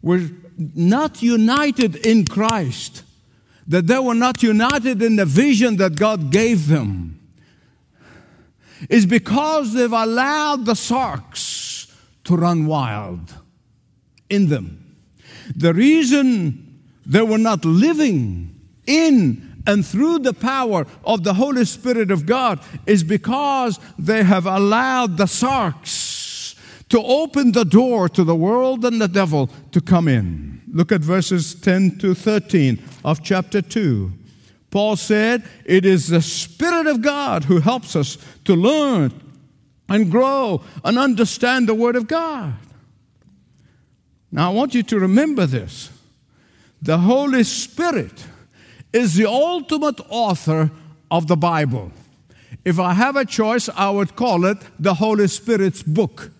were 0.01 0.27
not 0.57 1.21
united 1.21 1.97
in 1.97 2.25
Christ, 2.25 3.03
that 3.67 3.85
they 3.85 3.99
were 3.99 4.15
not 4.15 4.41
united 4.41 5.03
in 5.03 5.15
the 5.15 5.25
vision 5.25 5.77
that 5.77 5.97
God 5.97 6.31
gave 6.31 6.67
them, 6.67 7.19
is 8.89 9.05
because 9.05 9.73
they've 9.73 9.93
allowed 9.93 10.65
the 10.65 10.73
sarx 10.73 11.93
to 12.23 12.35
run 12.35 12.65
wild 12.65 13.35
in 14.31 14.49
them. 14.49 14.95
The 15.55 15.75
reason 15.75 16.81
they 17.05 17.21
were 17.21 17.37
not 17.37 17.63
living 17.65 18.59
in 18.87 19.56
and 19.67 19.85
through 19.85 20.19
the 20.19 20.33
power 20.33 20.87
of 21.03 21.23
the 21.23 21.35
Holy 21.35 21.65
Spirit 21.65 22.09
of 22.09 22.25
God 22.25 22.59
is 22.85 23.03
because 23.03 23.79
they 23.99 24.23
have 24.23 24.47
allowed 24.47 25.17
the 25.17 25.25
sarx 25.25 26.55
to 26.89 26.99
open 27.03 27.51
the 27.51 27.65
door 27.65 28.07
to 28.07 28.23
the 28.23 28.35
world 28.35 28.85
and 28.85 29.01
the 29.01 29.09
devil 29.09 29.49
to 29.73 29.81
come 29.81 30.07
in. 30.07 30.61
Look 30.71 30.91
at 30.91 31.01
verses 31.01 31.53
10 31.53 31.97
to 31.99 32.15
13 32.15 32.81
of 33.03 33.21
chapter 33.21 33.61
2. 33.61 34.11
Paul 34.71 34.95
said, 34.95 35.43
It 35.65 35.85
is 35.85 36.07
the 36.07 36.21
Spirit 36.21 36.87
of 36.87 37.01
God 37.01 37.43
who 37.43 37.59
helps 37.59 37.95
us 37.95 38.17
to 38.45 38.55
learn 38.55 39.11
and 39.89 40.09
grow 40.09 40.61
and 40.83 40.97
understand 40.97 41.67
the 41.67 41.73
Word 41.73 41.95
of 41.95 42.07
God. 42.07 42.53
Now, 44.31 44.51
I 44.51 44.53
want 44.53 44.73
you 44.73 44.83
to 44.83 44.99
remember 44.99 45.45
this. 45.45 45.89
The 46.81 46.99
Holy 46.99 47.43
Spirit 47.43 48.25
is 48.93 49.15
the 49.15 49.25
ultimate 49.25 49.99
author 50.09 50.71
of 51.11 51.27
the 51.27 51.37
Bible. 51.37 51.91
If 52.65 52.79
I 52.79 52.93
have 52.93 53.15
a 53.15 53.25
choice, 53.25 53.69
I 53.69 53.89
would 53.89 54.15
call 54.15 54.45
it 54.45 54.57
the 54.79 54.95
Holy 54.95 55.27
Spirit's 55.27 55.83
book. 55.83 56.31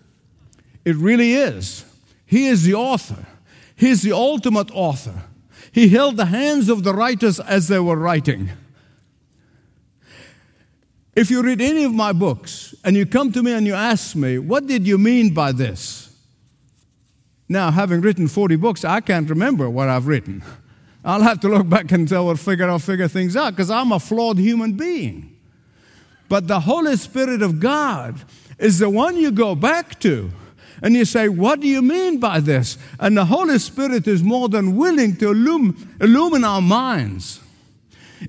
It 0.84 0.96
really 0.96 1.34
is. 1.34 1.84
He 2.26 2.46
is 2.46 2.64
the 2.64 2.74
author, 2.74 3.26
He's 3.74 4.02
the 4.02 4.12
ultimate 4.12 4.70
author. 4.72 5.22
He 5.70 5.88
held 5.88 6.16
the 6.16 6.26
hands 6.26 6.68
of 6.68 6.82
the 6.82 6.92
writers 6.92 7.38
as 7.38 7.68
they 7.68 7.78
were 7.78 7.96
writing. 7.96 8.50
If 11.14 11.30
you 11.30 11.42
read 11.42 11.60
any 11.60 11.84
of 11.84 11.92
my 11.92 12.12
books 12.12 12.74
and 12.84 12.96
you 12.96 13.06
come 13.06 13.32
to 13.32 13.42
me 13.42 13.52
and 13.52 13.66
you 13.66 13.74
ask 13.74 14.16
me, 14.16 14.38
What 14.38 14.66
did 14.66 14.86
you 14.86 14.98
mean 14.98 15.34
by 15.34 15.52
this? 15.52 16.14
Now, 17.48 17.70
having 17.70 18.00
written 18.00 18.28
40 18.28 18.56
books, 18.56 18.84
I 18.84 19.00
can't 19.00 19.30
remember 19.30 19.70
what 19.70 19.88
I've 19.88 20.06
written. 20.06 20.42
I'll 21.04 21.22
have 21.22 21.40
to 21.40 21.48
look 21.48 21.68
back 21.68 21.90
and 21.92 22.08
tell 22.08 22.34
figure 22.34 22.68
I'll 22.68 22.78
figure 22.78 23.08
things 23.08 23.36
out 23.36 23.50
because 23.50 23.70
I'm 23.70 23.92
a 23.92 24.00
flawed 24.00 24.38
human 24.38 24.72
being. 24.72 25.36
But 26.28 26.46
the 26.46 26.60
Holy 26.60 26.96
Spirit 26.96 27.42
of 27.42 27.60
God 27.60 28.20
is 28.58 28.78
the 28.78 28.90
one 28.90 29.16
you 29.16 29.30
go 29.30 29.54
back 29.54 29.98
to. 30.00 30.30
And 30.82 30.94
you 30.94 31.04
say, 31.04 31.28
What 31.28 31.60
do 31.60 31.66
you 31.66 31.82
mean 31.82 32.18
by 32.20 32.40
this? 32.40 32.78
And 33.00 33.16
the 33.16 33.24
Holy 33.24 33.58
Spirit 33.58 34.06
is 34.06 34.22
more 34.22 34.48
than 34.48 34.76
willing 34.76 35.16
to 35.16 35.30
illum- 35.30 35.96
illumine 36.00 36.44
our 36.44 36.62
minds. 36.62 37.40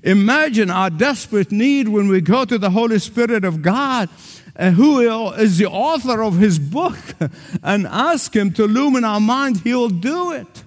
Imagine 0.02 0.70
our 0.70 0.90
desperate 0.90 1.50
need 1.52 1.88
when 1.88 2.08
we 2.08 2.20
go 2.20 2.44
to 2.44 2.58
the 2.58 2.70
Holy 2.70 2.98
Spirit 2.98 3.44
of 3.44 3.60
God, 3.60 4.08
uh, 4.56 4.70
who 4.70 5.00
is 5.32 5.58
the 5.58 5.66
author 5.66 6.22
of 6.22 6.38
His 6.38 6.58
book, 6.58 6.96
and 7.62 7.86
ask 7.86 8.34
Him 8.34 8.52
to 8.52 8.64
illumine 8.64 9.04
our 9.04 9.20
minds. 9.20 9.60
He'll 9.60 9.88
do 9.88 10.32
it. 10.32 10.64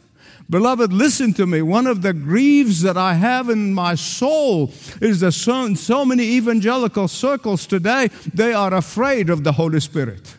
Beloved, 0.53 0.93
listen 0.93 1.33
to 1.33 1.47
me. 1.47 1.63
One 1.63 1.87
of 1.87 2.03
the 2.03 2.13
grieves 2.13 2.83
that 2.83 2.95
I 2.95 3.15
have 3.15 3.49
in 3.49 3.73
my 3.73 3.95
soul 3.95 4.71
is 5.01 5.19
that 5.21 5.31
so, 5.31 5.73
so 5.73 6.05
many 6.05 6.21
evangelical 6.21 7.07
circles 7.07 7.65
today, 7.65 8.11
they 8.31 8.53
are 8.53 8.71
afraid 8.71 9.31
of 9.31 9.43
the 9.43 9.53
Holy 9.53 9.79
Spirit. 9.79 10.37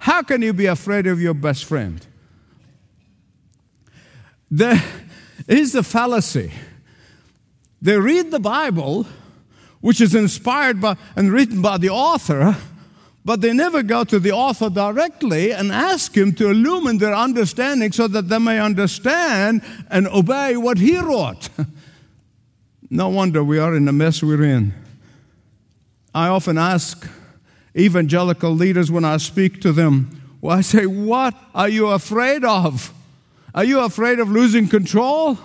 How 0.00 0.20
can 0.20 0.42
you 0.42 0.52
be 0.52 0.66
afraid 0.66 1.06
of 1.06 1.18
your 1.18 1.32
best 1.32 1.64
friend? 1.64 2.06
There 4.50 4.82
is 5.46 5.74
a 5.74 5.82
fallacy. 5.82 6.52
They 7.80 7.96
read 7.96 8.30
the 8.30 8.40
Bible, 8.40 9.06
which 9.80 10.02
is 10.02 10.14
inspired 10.14 10.78
by 10.78 10.98
and 11.16 11.32
written 11.32 11.62
by 11.62 11.78
the 11.78 11.88
author, 11.88 12.54
but 13.28 13.42
they 13.42 13.52
never 13.52 13.82
go 13.82 14.04
to 14.04 14.18
the 14.18 14.32
author 14.32 14.70
directly 14.70 15.52
and 15.52 15.70
ask 15.70 16.16
him 16.16 16.32
to 16.32 16.48
illumine 16.48 16.96
their 16.96 17.14
understanding 17.14 17.92
so 17.92 18.08
that 18.08 18.30
they 18.30 18.38
may 18.38 18.58
understand 18.58 19.60
and 19.90 20.08
obey 20.08 20.56
what 20.56 20.78
he 20.78 20.96
wrote. 20.96 21.50
no 22.90 23.10
wonder 23.10 23.44
we 23.44 23.58
are 23.58 23.76
in 23.76 23.84
the 23.84 23.92
mess 23.92 24.22
we're 24.22 24.42
in. 24.42 24.72
I 26.14 26.28
often 26.28 26.56
ask 26.56 27.06
evangelical 27.76 28.52
leaders 28.52 28.90
when 28.90 29.04
I 29.04 29.18
speak 29.18 29.60
to 29.60 29.72
them, 29.72 30.22
well, 30.40 30.56
I 30.56 30.62
say, 30.62 30.86
What 30.86 31.34
are 31.54 31.68
you 31.68 31.88
afraid 31.88 32.46
of? 32.46 32.94
Are 33.54 33.64
you 33.64 33.80
afraid 33.80 34.20
of 34.20 34.30
losing 34.30 34.68
control? 34.68 35.36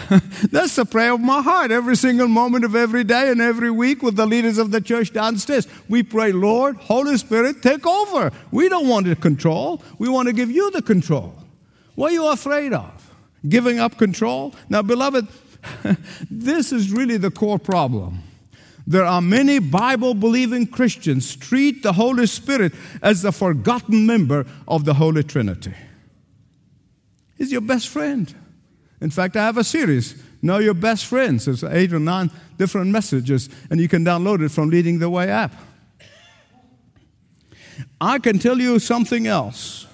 That's 0.50 0.74
the 0.74 0.84
prayer 0.84 1.12
of 1.12 1.20
my 1.20 1.40
heart 1.40 1.70
every 1.70 1.96
single 1.96 2.26
moment 2.26 2.64
of 2.64 2.74
every 2.74 3.04
day 3.04 3.30
and 3.30 3.40
every 3.40 3.70
week 3.70 4.02
with 4.02 4.16
the 4.16 4.26
leaders 4.26 4.58
of 4.58 4.70
the 4.70 4.80
church 4.80 5.12
downstairs. 5.12 5.68
We 5.88 6.02
pray, 6.02 6.32
Lord, 6.32 6.76
Holy 6.76 7.16
Spirit, 7.16 7.62
take 7.62 7.86
over. 7.86 8.32
We 8.50 8.68
don't 8.68 8.88
want 8.88 9.06
to 9.06 9.16
control, 9.16 9.82
we 9.98 10.08
want 10.08 10.26
to 10.28 10.32
give 10.32 10.50
you 10.50 10.70
the 10.72 10.82
control. 10.82 11.34
What 11.94 12.10
are 12.10 12.14
you 12.14 12.26
afraid 12.28 12.72
of? 12.72 13.14
Giving 13.48 13.78
up 13.78 13.96
control? 13.96 14.54
Now, 14.68 14.82
beloved, 14.82 15.28
this 16.30 16.72
is 16.72 16.90
really 16.90 17.16
the 17.16 17.30
core 17.30 17.58
problem. 17.58 18.22
There 18.86 19.04
are 19.04 19.22
many 19.22 19.60
Bible 19.60 20.14
believing 20.14 20.66
Christians 20.66 21.36
treat 21.36 21.82
the 21.82 21.92
Holy 21.92 22.26
Spirit 22.26 22.74
as 23.00 23.22
the 23.22 23.32
forgotten 23.32 24.04
member 24.06 24.44
of 24.66 24.84
the 24.84 24.94
Holy 24.94 25.22
Trinity. 25.22 25.74
He's 27.38 27.52
your 27.52 27.62
best 27.62 27.88
friend. 27.88 28.34
In 29.00 29.10
fact, 29.10 29.36
I 29.36 29.44
have 29.44 29.58
a 29.58 29.64
series, 29.64 30.22
Know 30.40 30.58
Your 30.58 30.74
Best 30.74 31.06
Friends. 31.06 31.44
There's 31.44 31.64
eight 31.64 31.92
or 31.92 31.98
nine 31.98 32.30
different 32.56 32.90
messages, 32.90 33.48
and 33.70 33.80
you 33.80 33.88
can 33.88 34.04
download 34.04 34.44
it 34.44 34.50
from 34.50 34.70
Leading 34.70 34.98
the 34.98 35.10
Way 35.10 35.28
app. 35.28 35.54
I 38.00 38.18
can 38.18 38.38
tell 38.38 38.58
you 38.58 38.78
something 38.78 39.26
else. 39.26 39.86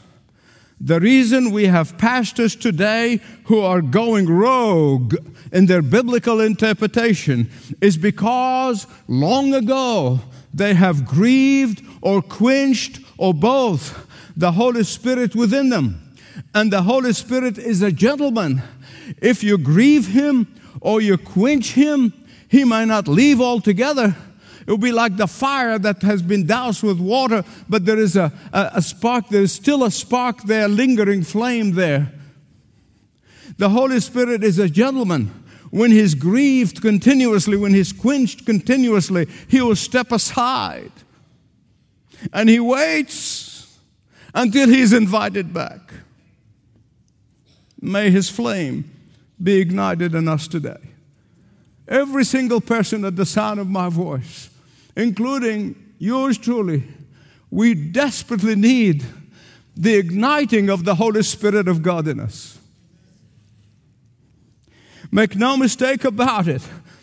The 0.80 0.99
reason 0.99 1.50
we 1.50 1.66
have 1.66 1.99
pastors 1.99 2.57
today 2.57 3.21
who 3.45 3.61
are 3.61 3.83
going 3.83 4.26
rogue 4.26 5.14
in 5.52 5.66
their 5.66 5.83
biblical 5.83 6.40
interpretation 6.40 7.50
is 7.83 7.99
because 7.99 8.87
long 9.07 9.52
ago 9.52 10.21
they 10.54 10.73
have 10.73 11.04
grieved 11.04 11.85
or 12.00 12.23
quenched 12.23 13.00
or 13.19 13.35
both 13.35 14.07
the 14.37 14.52
Holy 14.52 14.85
Spirit 14.85 15.35
within 15.35 15.69
them. 15.69 16.14
And 16.54 16.73
the 16.73 16.83
Holy 16.83 17.12
Spirit 17.12 17.59
is 17.59 17.83
a 17.83 17.92
gentleman. 17.92 18.62
If 19.20 19.42
you 19.42 19.58
grieve 19.58 20.08
him 20.08 20.46
or 20.80 21.00
you 21.00 21.18
quench 21.18 21.72
him, 21.72 22.12
he 22.48 22.64
might 22.64 22.86
not 22.86 23.08
leave 23.08 23.40
altogether. 23.40 24.16
It 24.66 24.70
will 24.70 24.78
be 24.78 24.92
like 24.92 25.16
the 25.16 25.26
fire 25.26 25.78
that 25.78 26.02
has 26.02 26.22
been 26.22 26.46
doused 26.46 26.82
with 26.82 27.00
water, 27.00 27.44
but 27.68 27.84
there 27.86 27.98
is 27.98 28.16
a, 28.16 28.32
a, 28.52 28.70
a 28.74 28.82
spark, 28.82 29.28
there 29.28 29.42
is 29.42 29.52
still 29.52 29.84
a 29.84 29.90
spark 29.90 30.42
there, 30.44 30.68
lingering 30.68 31.22
flame 31.22 31.72
there. 31.72 32.12
The 33.56 33.68
Holy 33.68 34.00
Spirit 34.00 34.44
is 34.44 34.58
a 34.58 34.68
gentleman. 34.68 35.32
When 35.70 35.90
he's 35.90 36.14
grieved 36.14 36.82
continuously, 36.82 37.56
when 37.56 37.74
he's 37.74 37.92
quenched 37.92 38.44
continuously, 38.44 39.28
he 39.48 39.60
will 39.60 39.76
step 39.76 40.12
aside. 40.12 40.92
And 42.32 42.48
he 42.48 42.60
waits 42.60 43.78
until 44.34 44.68
he's 44.68 44.92
invited 44.92 45.54
back. 45.54 45.92
May 47.80 48.10
his 48.10 48.28
flame 48.28 48.90
be 49.42 49.61
ignited 49.61 50.14
in 50.14 50.28
us 50.28 50.49
today. 50.49 50.78
Every 51.88 52.25
single 52.25 52.61
person 52.61 53.04
at 53.04 53.16
the 53.16 53.26
sound 53.26 53.59
of 53.59 53.68
my 53.68 53.88
voice, 53.88 54.50
including 54.97 55.94
yours 55.99 56.38
truly, 56.38 56.85
we 57.50 57.75
desperately 57.75 58.54
need 58.54 59.04
the 59.76 59.97
igniting 59.97 60.68
of 60.68 60.85
the 60.85 60.94
Holy 60.94 61.23
Spirit 61.23 61.66
of 61.66 61.82
God 61.82 62.06
in 62.06 62.20
us. 62.20 62.59
Make 65.11 65.35
no 65.35 65.56
mistake 65.56 66.04
about 66.04 66.47
it. 66.47 66.62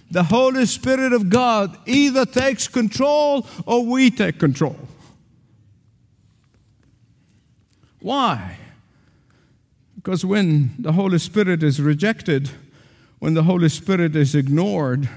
The 0.09 0.23
Holy 0.23 0.65
Spirit 0.65 1.11
of 1.11 1.29
God 1.29 1.77
either 1.85 2.25
takes 2.25 2.67
control 2.67 3.45
or 3.65 3.85
we 3.85 4.09
take 4.09 4.39
control. 4.39 4.77
Why? 7.99 8.57
Because 10.07 10.23
when 10.23 10.73
the 10.79 10.93
Holy 10.93 11.19
Spirit 11.19 11.61
is 11.63 11.81
rejected, 11.81 12.49
when 13.19 13.33
the 13.33 13.43
Holy 13.43 13.67
Spirit 13.67 14.15
is 14.15 14.35
ignored, 14.35 15.09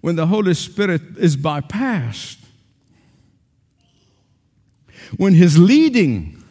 when 0.00 0.16
the 0.16 0.26
Holy 0.26 0.54
Spirit 0.54 1.02
is 1.18 1.36
bypassed, 1.36 2.38
when 5.18 5.34
His 5.34 5.58
leading 5.58 6.42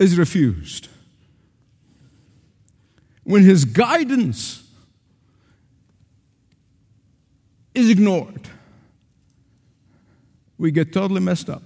is 0.00 0.18
refused, 0.18 0.88
when 3.22 3.44
His 3.44 3.64
guidance 3.64 4.68
is 7.72 7.88
ignored, 7.88 8.48
we 10.58 10.72
get 10.72 10.92
totally 10.92 11.20
messed 11.20 11.48
up. 11.48 11.62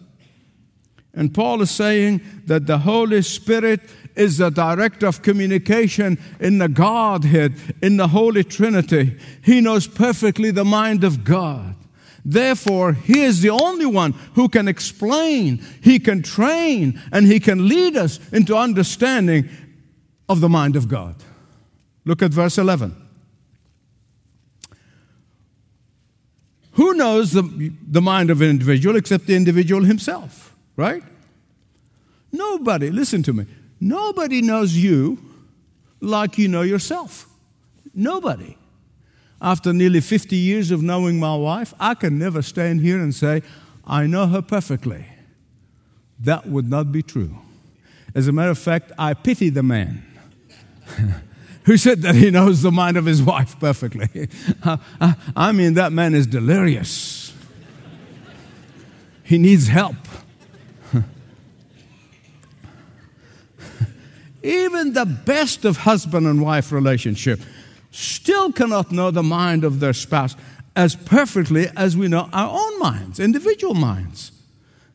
And 1.15 1.33
Paul 1.33 1.63
is 1.63 1.71
saying 1.71 2.21
that 2.45 2.67
the 2.67 2.77
Holy 2.77 3.23
Spirit 3.23 3.81
is 4.17 4.39
the 4.39 4.51
director 4.51 5.07
of 5.07 5.23
communication 5.23 6.19
in 6.41 6.59
the 6.59 6.69
Godhead, 6.69 7.55
in 7.83 7.97
the 7.97 8.09
Holy 8.09 8.45
Trinity. 8.45 9.17
He 9.43 9.61
knows 9.61 9.87
perfectly 9.87 10.51
the 10.51 10.65
mind 10.65 11.05
of 11.05 11.25
God. 11.25 11.75
Therefore, 12.25 12.93
He 12.93 13.23
is 13.23 13.43
the 13.43 13.51
only 13.51 13.87
one 13.87 14.13
who 14.35 14.49
can 14.49 14.69
explain, 14.69 15.63
He 15.83 15.99
can 15.99 16.23
train, 16.23 17.01
and 17.13 17.27
He 17.27 17.41
can 17.41 17.69
lead 17.69 17.97
us 17.97 18.19
into 18.33 18.57
understanding 18.57 19.49
of 20.29 20.41
the 20.41 20.49
mind 20.49 20.77
of 20.77 20.89
God. 20.89 21.17
Look 22.05 22.23
at 22.23 22.31
verse 22.31 22.59
11. 22.59 23.05
Who 26.73 26.95
knows 26.95 27.33
the, 27.33 27.73
the 27.89 28.03
mind 28.03 28.31
of 28.31 28.41
an 28.41 28.51
individual 28.51 28.97
except 28.97 29.27
the 29.27 29.37
individual 29.37 29.85
himself, 29.85 30.55
right? 30.77 31.03
Nobody, 32.33 32.91
listen 32.91 33.23
to 33.25 33.33
me, 33.33 33.47
nobody 33.85 34.41
knows 34.43 34.77
you 34.77 35.19
like 36.01 36.39
you 36.39 36.49
know 36.49 36.63
yourself. 36.63 37.29
Nobody. 37.95 38.57
After 39.41 39.73
nearly 39.73 40.01
50 40.01 40.37
years 40.37 40.71
of 40.71 40.83
knowing 40.83 41.19
my 41.21 41.37
wife, 41.37 41.75
I 41.79 41.95
can 41.95 42.19
never 42.19 42.43
stand 42.43 42.81
here 42.81 42.99
and 42.99 43.15
say, 43.15 43.43
I 43.87 44.07
know 44.07 44.27
her 44.27 44.43
perfectly. 44.43 45.07
That 46.19 46.47
would 46.47 46.69
not 46.69 46.93
be 46.93 47.03
true. 47.03 47.37
As 48.15 48.29
a 48.29 48.33
matter 48.33 48.51
of 48.51 48.59
fact, 48.59 48.93
I 48.99 49.15
pity 49.15 49.51
the 49.51 49.63
man 49.63 50.05
who 51.65 51.77
said 51.77 52.03
that 52.03 52.15
he 52.15 52.31
knows 52.31 52.63
the 52.63 52.71
mind 52.71 52.97
of 52.97 53.05
his 53.07 53.23
wife 53.23 53.59
perfectly. 53.59 54.29
I 55.37 55.53
mean, 55.53 55.75
that 55.75 55.93
man 55.93 56.15
is 56.15 56.27
delirious. 56.27 57.35
He 59.25 59.39
needs 59.39 59.69
help. 59.69 59.97
Even 64.45 64.93
the 64.93 65.07
best 65.07 65.65
of 65.65 65.79
husband 65.79 66.27
and 66.27 66.43
wife 66.43 66.71
relationship 66.71 67.41
still 67.91 68.53
cannot 68.53 68.93
know 68.93 69.11
the 69.11 69.23
mind 69.23 69.65
of 69.65 69.81
their 69.81 69.95
spouse 69.95 70.37
as 70.77 70.95
perfectly 70.95 71.67
as 71.77 71.97
we 71.97 72.09
know 72.09 72.29
our 72.31 72.51
own 72.51 72.79
minds, 72.79 73.19
individual 73.19 73.73
minds. 73.73 74.33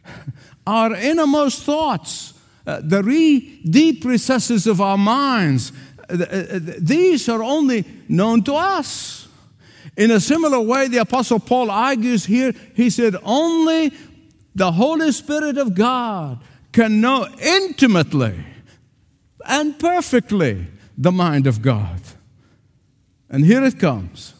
Our 0.67 0.93
innermost 0.93 1.63
thoughts, 1.63 2.35
uh, 2.67 2.81
the 2.83 3.01
re- 3.01 3.59
deep 3.63 4.05
recesses 4.05 4.67
of 4.67 4.79
our 4.81 4.99
minds, 4.99 5.71
uh, 6.07 6.21
uh, 6.21 6.59
these 6.77 7.27
are 7.27 7.41
only 7.41 7.85
known 8.07 8.43
to 8.43 8.53
us. 8.53 9.27
In 9.97 10.12
a 10.12 10.19
similar 10.19 10.59
way, 10.59 10.88
the 10.88 10.97
Apostle 10.97 11.39
Paul 11.39 11.71
argues 11.71 12.25
here, 12.25 12.53
he 12.75 12.91
said, 12.91 13.15
only 13.23 13.91
the 14.53 14.71
Holy 14.73 15.12
Spirit 15.12 15.57
of 15.57 15.73
God 15.73 16.39
can 16.71 17.01
know 17.01 17.27
intimately 17.41 18.35
and 19.45 19.78
perfectly 19.80 20.67
the 20.97 21.12
mind 21.12 21.47
of 21.47 21.62
God. 21.62 22.02
And 23.30 23.45
here 23.45 23.63
it 23.63 23.80
comes. 23.80 24.34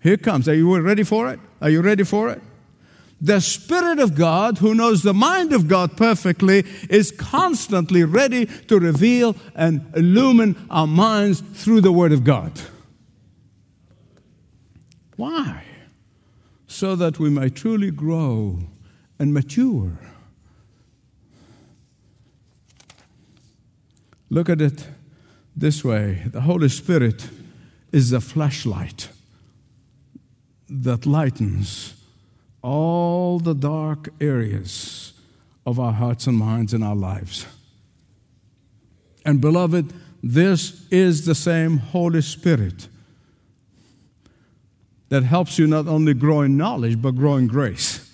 Here 0.00 0.14
it 0.14 0.22
comes. 0.22 0.48
Are 0.48 0.54
you 0.54 0.78
ready 0.80 1.02
for 1.02 1.30
it? 1.30 1.40
Are 1.60 1.70
you 1.70 1.80
ready 1.80 2.04
for 2.04 2.28
it? 2.28 2.42
The 3.20 3.40
Spirit 3.40 3.98
of 3.98 4.14
God, 4.14 4.58
who 4.58 4.74
knows 4.74 5.02
the 5.02 5.14
mind 5.14 5.54
of 5.54 5.68
God 5.68 5.96
perfectly, 5.96 6.64
is 6.90 7.10
constantly 7.12 8.04
ready 8.04 8.44
to 8.44 8.78
reveal 8.78 9.36
and 9.54 9.90
illumine 9.96 10.66
our 10.68 10.86
minds 10.86 11.40
through 11.40 11.80
the 11.80 11.92
Word 11.92 12.12
of 12.12 12.24
God. 12.24 12.52
Why? 15.16 15.64
So 16.66 16.94
that 16.94 17.18
we 17.18 17.30
may 17.30 17.48
truly 17.48 17.90
grow 17.90 18.58
and 19.18 19.32
mature 19.32 19.98
Look 24.28 24.48
at 24.48 24.60
it 24.60 24.86
this 25.54 25.84
way 25.84 26.22
the 26.26 26.42
Holy 26.42 26.68
Spirit 26.68 27.28
is 27.92 28.12
a 28.12 28.20
flashlight 28.20 29.08
that 30.68 31.06
lightens 31.06 31.94
all 32.62 33.38
the 33.38 33.54
dark 33.54 34.08
areas 34.20 35.12
of 35.64 35.78
our 35.78 35.92
hearts 35.92 36.26
and 36.26 36.36
minds 36.36 36.74
and 36.74 36.82
our 36.82 36.96
lives. 36.96 37.46
And 39.24 39.40
beloved, 39.40 39.92
this 40.22 40.86
is 40.90 41.26
the 41.26 41.34
same 41.34 41.78
Holy 41.78 42.22
Spirit 42.22 42.88
that 45.08 45.22
helps 45.22 45.58
you 45.58 45.66
not 45.66 45.86
only 45.86 46.14
grow 46.14 46.42
in 46.42 46.56
knowledge, 46.56 47.00
but 47.00 47.12
grow 47.12 47.36
in 47.36 47.46
grace. 47.46 48.12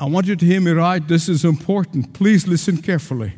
I 0.00 0.06
want 0.06 0.26
you 0.26 0.36
to 0.36 0.44
hear 0.44 0.60
me 0.60 0.72
right. 0.72 1.06
This 1.06 1.28
is 1.28 1.44
important. 1.44 2.14
Please 2.14 2.48
listen 2.48 2.78
carefully. 2.78 3.34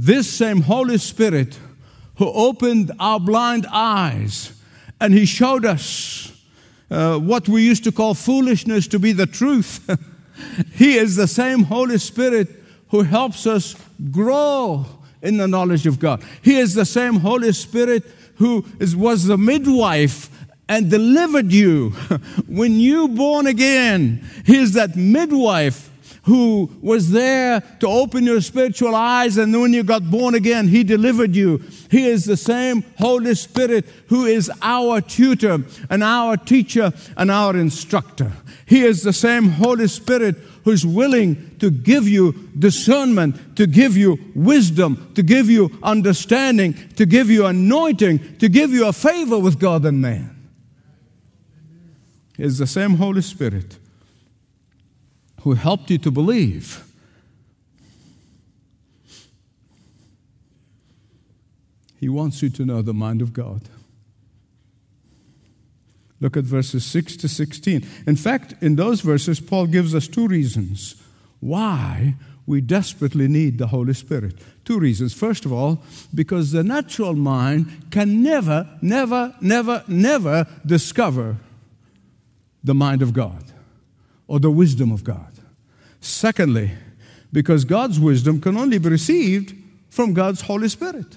This 0.00 0.30
same 0.30 0.60
Holy 0.60 0.96
Spirit 0.96 1.58
who 2.18 2.30
opened 2.30 2.92
our 3.00 3.18
blind 3.18 3.66
eyes 3.68 4.52
and 5.00 5.12
He 5.12 5.26
showed 5.26 5.64
us 5.64 6.32
uh, 6.88 7.18
what 7.18 7.48
we 7.48 7.64
used 7.64 7.82
to 7.82 7.90
call 7.90 8.14
foolishness 8.14 8.86
to 8.86 9.00
be 9.00 9.10
the 9.10 9.26
truth. 9.26 9.90
he 10.72 10.96
is 10.96 11.16
the 11.16 11.26
same 11.26 11.64
Holy 11.64 11.98
Spirit 11.98 12.48
who 12.90 13.02
helps 13.02 13.44
us 13.44 13.74
grow 14.12 14.86
in 15.20 15.36
the 15.36 15.48
knowledge 15.48 15.84
of 15.84 15.98
God. 15.98 16.22
He 16.42 16.58
is 16.58 16.74
the 16.74 16.86
same 16.86 17.14
Holy 17.14 17.52
Spirit 17.52 18.04
who 18.36 18.64
is, 18.78 18.94
was 18.94 19.24
the 19.24 19.36
midwife 19.36 20.30
and 20.68 20.88
delivered 20.88 21.50
you. 21.50 21.90
when 22.46 22.78
you 22.78 23.08
born 23.08 23.48
again, 23.48 24.24
He 24.46 24.58
is 24.58 24.74
that 24.74 24.94
midwife 24.94 25.87
who 26.28 26.70
was 26.82 27.10
there 27.10 27.62
to 27.80 27.88
open 27.88 28.24
your 28.24 28.42
spiritual 28.42 28.94
eyes, 28.94 29.38
and 29.38 29.58
when 29.58 29.72
you 29.72 29.82
got 29.82 30.10
born 30.10 30.34
again, 30.34 30.68
He 30.68 30.84
delivered 30.84 31.34
you. 31.34 31.62
He 31.90 32.06
is 32.06 32.26
the 32.26 32.36
same 32.36 32.84
Holy 32.98 33.34
Spirit 33.34 33.86
who 34.08 34.26
is 34.26 34.50
our 34.60 35.00
tutor 35.00 35.64
and 35.88 36.04
our 36.04 36.36
teacher 36.36 36.92
and 37.16 37.30
our 37.30 37.56
instructor. 37.56 38.30
He 38.66 38.82
is 38.82 39.02
the 39.02 39.12
same 39.14 39.48
Holy 39.48 39.88
Spirit 39.88 40.36
who's 40.64 40.84
willing 40.84 41.56
to 41.60 41.70
give 41.70 42.06
you 42.06 42.32
discernment, 42.58 43.56
to 43.56 43.66
give 43.66 43.96
you 43.96 44.18
wisdom, 44.34 45.10
to 45.14 45.22
give 45.22 45.48
you 45.48 45.70
understanding, 45.82 46.74
to 46.96 47.06
give 47.06 47.30
you 47.30 47.46
anointing, 47.46 48.36
to 48.36 48.50
give 48.50 48.70
you 48.70 48.86
a 48.86 48.92
favor 48.92 49.38
with 49.38 49.58
God 49.58 49.86
and 49.86 50.02
man. 50.02 50.34
Is 52.36 52.58
the 52.58 52.66
same 52.66 52.96
Holy 52.96 53.22
Spirit 53.22 53.78
who 55.42 55.54
helped 55.54 55.90
you 55.90 55.98
to 55.98 56.10
believe. 56.10 56.84
He 61.98 62.08
wants 62.08 62.42
you 62.42 62.50
to 62.50 62.64
know 62.64 62.82
the 62.82 62.94
mind 62.94 63.22
of 63.22 63.32
God. 63.32 63.62
Look 66.20 66.36
at 66.36 66.44
verses 66.44 66.84
6 66.84 67.16
to 67.18 67.28
16. 67.28 67.86
In 68.06 68.16
fact, 68.16 68.54
in 68.60 68.76
those 68.76 69.00
verses, 69.00 69.40
Paul 69.40 69.66
gives 69.66 69.94
us 69.94 70.08
two 70.08 70.26
reasons 70.26 70.96
why 71.40 72.14
we 72.46 72.60
desperately 72.60 73.28
need 73.28 73.58
the 73.58 73.68
Holy 73.68 73.94
Spirit. 73.94 74.34
Two 74.64 74.78
reasons. 74.80 75.12
First 75.12 75.44
of 75.44 75.52
all, 75.52 75.82
because 76.14 76.50
the 76.50 76.64
natural 76.64 77.14
mind 77.14 77.90
can 77.90 78.22
never, 78.22 78.66
never, 78.80 79.34
never, 79.40 79.84
never 79.86 80.46
discover 80.64 81.36
the 82.64 82.74
mind 82.74 83.02
of 83.02 83.12
God 83.12 83.44
or 84.28 84.38
the 84.38 84.50
wisdom 84.50 84.92
of 84.92 85.02
God. 85.02 85.32
Secondly, 86.00 86.70
because 87.32 87.64
God's 87.64 87.98
wisdom 87.98 88.40
can 88.40 88.56
only 88.56 88.78
be 88.78 88.88
received 88.88 89.54
from 89.90 90.14
God's 90.14 90.42
Holy 90.42 90.68
Spirit. 90.68 91.16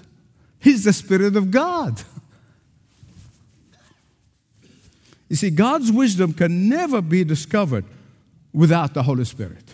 He's 0.58 0.84
the 0.84 0.92
Spirit 0.92 1.36
of 1.36 1.50
God. 1.50 2.02
You 5.28 5.36
see, 5.36 5.50
God's 5.50 5.92
wisdom 5.92 6.32
can 6.32 6.68
never 6.68 7.00
be 7.00 7.24
discovered 7.24 7.84
without 8.52 8.92
the 8.92 9.02
Holy 9.02 9.24
Spirit. 9.24 9.64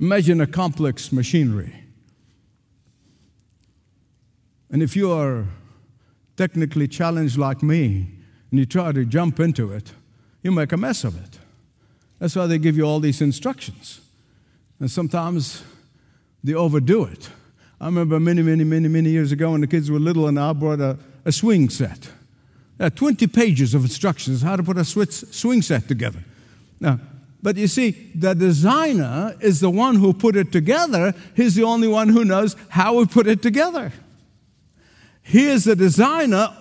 Imagine 0.00 0.40
a 0.40 0.46
complex 0.46 1.12
machinery. 1.12 1.72
And 4.70 4.82
if 4.82 4.96
you 4.96 5.12
are 5.12 5.46
technically 6.36 6.88
challenged 6.88 7.38
like 7.38 7.62
me 7.62 8.08
and 8.50 8.60
you 8.60 8.66
try 8.66 8.92
to 8.92 9.04
jump 9.04 9.40
into 9.40 9.72
it, 9.72 9.92
you 10.46 10.52
make 10.52 10.70
a 10.70 10.76
mess 10.76 11.02
of 11.02 11.16
it. 11.16 11.38
That's 12.20 12.36
why 12.36 12.46
they 12.46 12.58
give 12.58 12.76
you 12.76 12.84
all 12.84 13.00
these 13.00 13.20
instructions. 13.20 14.00
And 14.78 14.88
sometimes 14.88 15.64
they 16.44 16.54
overdo 16.54 17.04
it. 17.04 17.28
I 17.80 17.86
remember 17.86 18.20
many, 18.20 18.42
many, 18.42 18.62
many, 18.62 18.88
many 18.88 19.10
years 19.10 19.32
ago 19.32 19.50
when 19.50 19.60
the 19.60 19.66
kids 19.66 19.90
were 19.90 19.98
little 19.98 20.28
and 20.28 20.38
I 20.38 20.52
brought 20.52 20.80
a, 20.80 20.98
a 21.24 21.32
swing 21.32 21.68
set. 21.68 22.08
There 22.78 22.86
are 22.86 22.90
20 22.90 23.26
pages 23.26 23.74
of 23.74 23.82
instructions 23.82 24.42
how 24.42 24.54
to 24.54 24.62
put 24.62 24.78
a 24.78 24.84
swing 24.84 25.62
set 25.62 25.88
together. 25.88 26.22
Now, 26.78 27.00
but 27.42 27.56
you 27.56 27.66
see, 27.66 28.12
the 28.14 28.34
designer 28.34 29.34
is 29.40 29.58
the 29.60 29.70
one 29.70 29.96
who 29.96 30.14
put 30.14 30.36
it 30.36 30.52
together. 30.52 31.12
He's 31.34 31.56
the 31.56 31.64
only 31.64 31.88
one 31.88 32.08
who 32.08 32.24
knows 32.24 32.54
how 32.68 32.98
we 32.98 33.06
put 33.06 33.26
it 33.26 33.42
together. 33.42 33.92
He 35.22 35.46
is 35.46 35.64
the 35.64 35.74
designer 35.74 36.54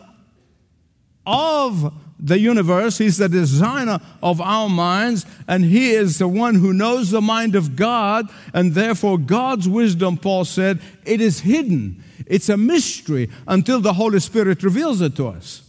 of 1.26 1.94
the 2.20 2.40
universe. 2.40 2.98
He's 2.98 3.18
the 3.18 3.30
designer 3.30 4.00
of 4.24 4.40
our 4.40 4.70
minds, 4.70 5.26
and 5.48 5.66
He 5.66 5.92
is 5.92 6.18
the 6.18 6.28
one 6.28 6.56
who 6.56 6.74
knows 6.74 7.12
the 7.12 7.22
mind 7.22 7.56
of 7.56 7.76
God, 7.76 8.30
and 8.54 8.74
therefore 8.74 9.18
God's 9.18 9.68
wisdom, 9.68 10.18
Paul 10.18 10.46
said, 10.46 10.80
it 11.06 11.22
is 11.22 11.42
hidden. 11.42 12.04
It's 12.26 12.50
a 12.50 12.58
mystery 12.58 13.30
until 13.48 13.82
the 13.82 13.94
Holy 13.94 14.20
Spirit 14.20 14.64
reveals 14.64 15.02
it 15.02 15.16
to 15.18 15.28
us. 15.28 15.62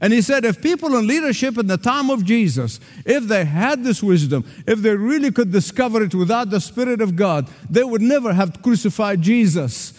And 0.00 0.12
he 0.12 0.22
said, 0.22 0.44
if 0.44 0.60
people 0.60 0.96
in 0.96 1.06
leadership 1.06 1.56
in 1.56 1.68
the 1.68 1.76
time 1.76 2.10
of 2.10 2.24
Jesus, 2.24 2.80
if 3.06 3.24
they 3.24 3.44
had 3.44 3.84
this 3.84 4.02
wisdom, 4.02 4.44
if 4.66 4.80
they 4.80 4.96
really 4.96 5.30
could 5.30 5.52
discover 5.52 6.02
it 6.02 6.14
without 6.14 6.50
the 6.50 6.60
Spirit 6.60 7.00
of 7.00 7.14
God, 7.14 7.48
they 7.70 7.84
would 7.84 8.02
never 8.02 8.32
have 8.32 8.60
crucified 8.60 9.22
Jesus. 9.22 9.92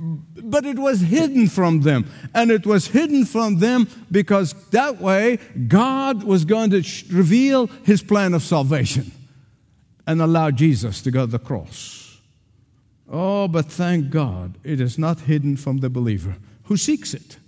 But 0.00 0.64
it 0.64 0.78
was 0.78 1.00
hidden 1.00 1.48
from 1.48 1.82
them. 1.82 2.10
And 2.34 2.50
it 2.50 2.66
was 2.66 2.88
hidden 2.88 3.24
from 3.24 3.58
them 3.58 3.88
because 4.10 4.54
that 4.70 5.00
way 5.00 5.38
God 5.68 6.22
was 6.22 6.44
going 6.44 6.70
to 6.70 6.82
reveal 7.10 7.66
his 7.84 8.02
plan 8.02 8.32
of 8.32 8.42
salvation 8.42 9.12
and 10.06 10.22
allow 10.22 10.50
Jesus 10.50 11.02
to 11.02 11.10
go 11.10 11.26
to 11.26 11.30
the 11.30 11.38
cross. 11.38 12.18
Oh, 13.08 13.48
but 13.48 13.66
thank 13.66 14.10
God 14.10 14.56
it 14.64 14.80
is 14.80 14.98
not 14.98 15.20
hidden 15.20 15.56
from 15.56 15.78
the 15.78 15.90
believer 15.90 16.36
who 16.64 16.76
seeks 16.76 17.12
it. 17.12 17.38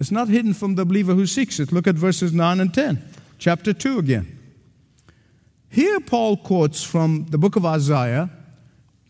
It's 0.00 0.10
not 0.10 0.28
hidden 0.28 0.54
from 0.54 0.74
the 0.74 0.84
believer 0.84 1.14
who 1.14 1.26
seeks 1.26 1.60
it. 1.60 1.72
Look 1.72 1.86
at 1.86 1.94
verses 1.94 2.32
9 2.32 2.58
and 2.58 2.74
10, 2.74 3.02
chapter 3.38 3.72
2 3.72 3.98
again. 3.98 4.38
Here, 5.68 6.00
Paul 6.00 6.36
quotes 6.36 6.82
from 6.82 7.26
the 7.26 7.38
book 7.38 7.54
of 7.54 7.64
Isaiah, 7.64 8.28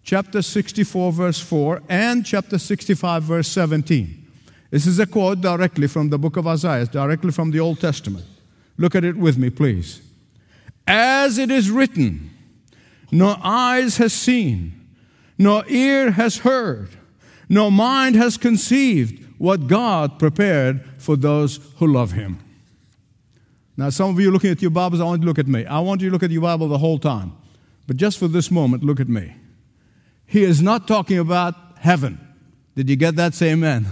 chapter 0.03 0.43
64, 0.43 1.13
verse 1.13 1.41
4, 1.41 1.83
and 1.89 2.25
chapter 2.25 2.59
65, 2.59 3.23
verse 3.23 3.49
17. 3.49 4.27
This 4.71 4.87
is 4.87 4.99
a 4.99 5.07
quote 5.07 5.41
directly 5.41 5.89
from 5.89 6.11
the 6.11 6.19
book 6.19 6.37
of 6.37 6.47
Isaiah, 6.47 6.87
directly 6.87 7.33
from 7.33 7.51
the 7.51 7.61
Old 7.61 7.81
Testament. 7.81 8.25
Look 8.77 8.95
at 8.95 9.05
it 9.05 9.17
with 9.17 9.37
me, 9.37 9.51
please. 9.51 10.01
As 10.87 11.39
it 11.39 11.51
is 11.51 11.71
written, 11.71 12.31
no 13.11 13.37
eyes 13.43 13.97
has 13.99 14.13
seen, 14.13 14.89
no 15.39 15.65
ear 15.69 16.13
has 16.13 16.39
heard, 16.39 16.91
no 17.49 17.71
mind 17.71 18.15
has 18.15 18.37
conceived 18.37 19.27
what 19.39 19.67
God 19.67 20.19
prepared 20.19 20.85
for 20.99 21.17
those 21.17 21.59
who 21.77 21.87
love 21.87 22.13
Him. 22.13 22.39
Now, 23.77 23.91
some 23.91 24.11
of 24.11 24.21
you 24.21 24.31
looking 24.31 24.51
at 24.51 24.61
your 24.61 24.71
Bibles, 24.71 25.01
I 25.01 25.05
want 25.05 25.23
you 25.23 25.25
to 25.25 25.29
look 25.29 25.39
at 25.39 25.49
me. 25.49 25.65
I 25.65 25.81
want 25.81 26.03
you 26.03 26.11
to 26.11 26.13
look 26.13 26.23
at 26.23 26.31
your 26.31 26.43
Bible 26.43 26.69
the 26.69 26.79
whole 26.79 26.99
time. 26.99 27.33
But 27.87 27.97
just 27.97 28.19
for 28.19 28.29
this 28.29 28.51
moment, 28.51 28.85
look 28.85 29.01
at 29.01 29.09
me. 29.09 29.35
He 30.31 30.45
is 30.45 30.63
not 30.63 30.87
talking 30.87 31.19
about 31.19 31.57
heaven. 31.81 32.21
Did 32.77 32.89
you 32.89 32.95
get 32.95 33.17
that? 33.17 33.35
Say 33.35 33.51
amen. 33.51 33.87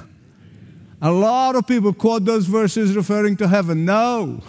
A 1.02 1.10
lot 1.10 1.56
of 1.56 1.66
people 1.66 1.92
quote 1.92 2.24
those 2.24 2.46
verses 2.46 2.94
referring 2.94 3.36
to 3.38 3.48
heaven. 3.48 3.84
No. 3.84 4.44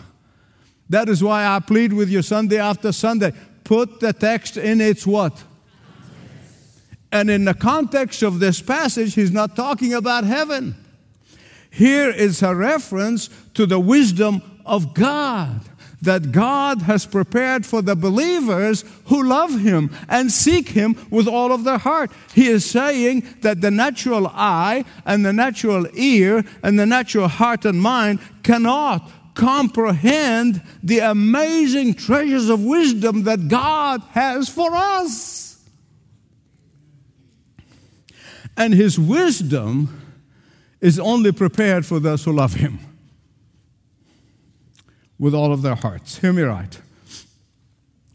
That 0.87 1.09
is 1.09 1.23
why 1.23 1.47
I 1.47 1.59
plead 1.59 1.91
with 1.93 2.07
you 2.07 2.21
Sunday 2.21 2.59
after 2.59 2.91
Sunday. 2.91 3.33
Put 3.63 4.01
the 4.01 4.13
text 4.13 4.55
in 4.55 4.81
its 4.81 5.07
what? 5.07 5.43
And 7.11 7.27
in 7.27 7.45
the 7.45 7.55
context 7.55 8.21
of 8.21 8.39
this 8.39 8.61
passage, 8.61 9.15
he's 9.15 9.31
not 9.31 9.55
talking 9.55 9.95
about 9.95 10.25
heaven. 10.25 10.75
Here 11.71 12.11
is 12.11 12.43
a 12.43 12.53
reference 12.53 13.31
to 13.55 13.65
the 13.65 13.79
wisdom 13.79 14.43
of 14.63 14.93
God 14.93 15.61
that 16.01 16.31
God 16.31 16.83
has 16.83 17.05
prepared 17.05 17.65
for 17.65 17.81
the 17.81 17.95
believers 17.95 18.85
who 19.05 19.23
love 19.23 19.59
Him 19.59 19.91
and 20.07 20.31
seek 20.31 20.69
Him 20.69 20.95
with 21.09 21.27
all 21.27 21.51
of 21.51 21.63
their 21.63 21.77
heart. 21.77 22.11
He 22.33 22.47
is 22.47 22.69
saying 22.69 23.23
that 23.41 23.61
the 23.61 23.71
natural 23.71 24.27
eye 24.27 24.85
and 25.05 25.25
the 25.25 25.33
natural 25.33 25.87
ear 25.93 26.43
and 26.63 26.79
the 26.79 26.85
natural 26.85 27.27
heart 27.27 27.65
and 27.65 27.81
mind 27.81 28.19
cannot 28.43 29.09
comprehend 29.33 30.61
the 30.83 30.99
amazing 30.99 31.93
treasures 31.93 32.49
of 32.49 32.63
wisdom 32.63 33.23
that 33.23 33.47
God 33.47 34.01
has 34.11 34.49
for 34.49 34.73
us. 34.73 35.63
And 38.55 38.73
His 38.73 38.99
wisdom 38.99 40.01
is 40.81 40.99
only 40.99 41.31
prepared 41.31 41.85
for 41.85 41.99
those 41.99 42.23
who 42.23 42.33
love 42.33 42.53
Him 42.53 42.79
with 45.19 45.35
all 45.35 45.51
of 45.51 45.61
their 45.61 45.75
hearts. 45.75 46.17
Hear 46.19 46.33
me 46.33 46.43
right. 46.43 46.79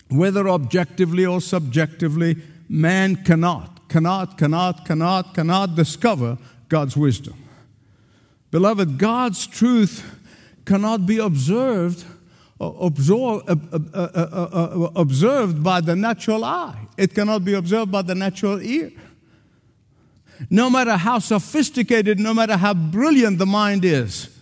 Whether 0.09 0.49
objectively 0.49 1.27
or 1.27 1.40
subjectively, 1.40 2.37
man 2.69 3.17
cannot, 3.25 3.88
cannot, 3.88 4.38
cannot, 4.38 4.85
cannot, 4.85 5.35
cannot 5.35 5.75
discover 5.75 6.38
God's 6.69 6.97
wisdom. 6.97 7.35
Beloved, 8.51 8.99
God's 8.99 9.47
truth 9.47 10.05
cannot 10.64 11.07
be 11.07 11.19
observed 11.19 12.05
uh, 12.61 12.69
uh, 12.69 13.55
uh, 13.95 14.90
observed 14.97 15.62
by 15.62 15.81
the 15.81 15.97
natural 15.97 16.45
eye. 16.45 16.87
It 16.97 17.14
cannot 17.14 17.45
be 17.45 17.55
observed 17.55 17.90
by 17.90 18.03
the 18.03 18.14
natural 18.14 18.62
ear. 18.62 18.93
No 20.51 20.71
matter 20.71 20.97
how 20.97 21.19
sophisticated, 21.19 22.19
no 22.19 22.33
matter 22.33 22.57
how 22.57 22.75
brilliant 22.75 23.38
the 23.38 23.47
mind 23.47 23.85
is, 23.85 24.34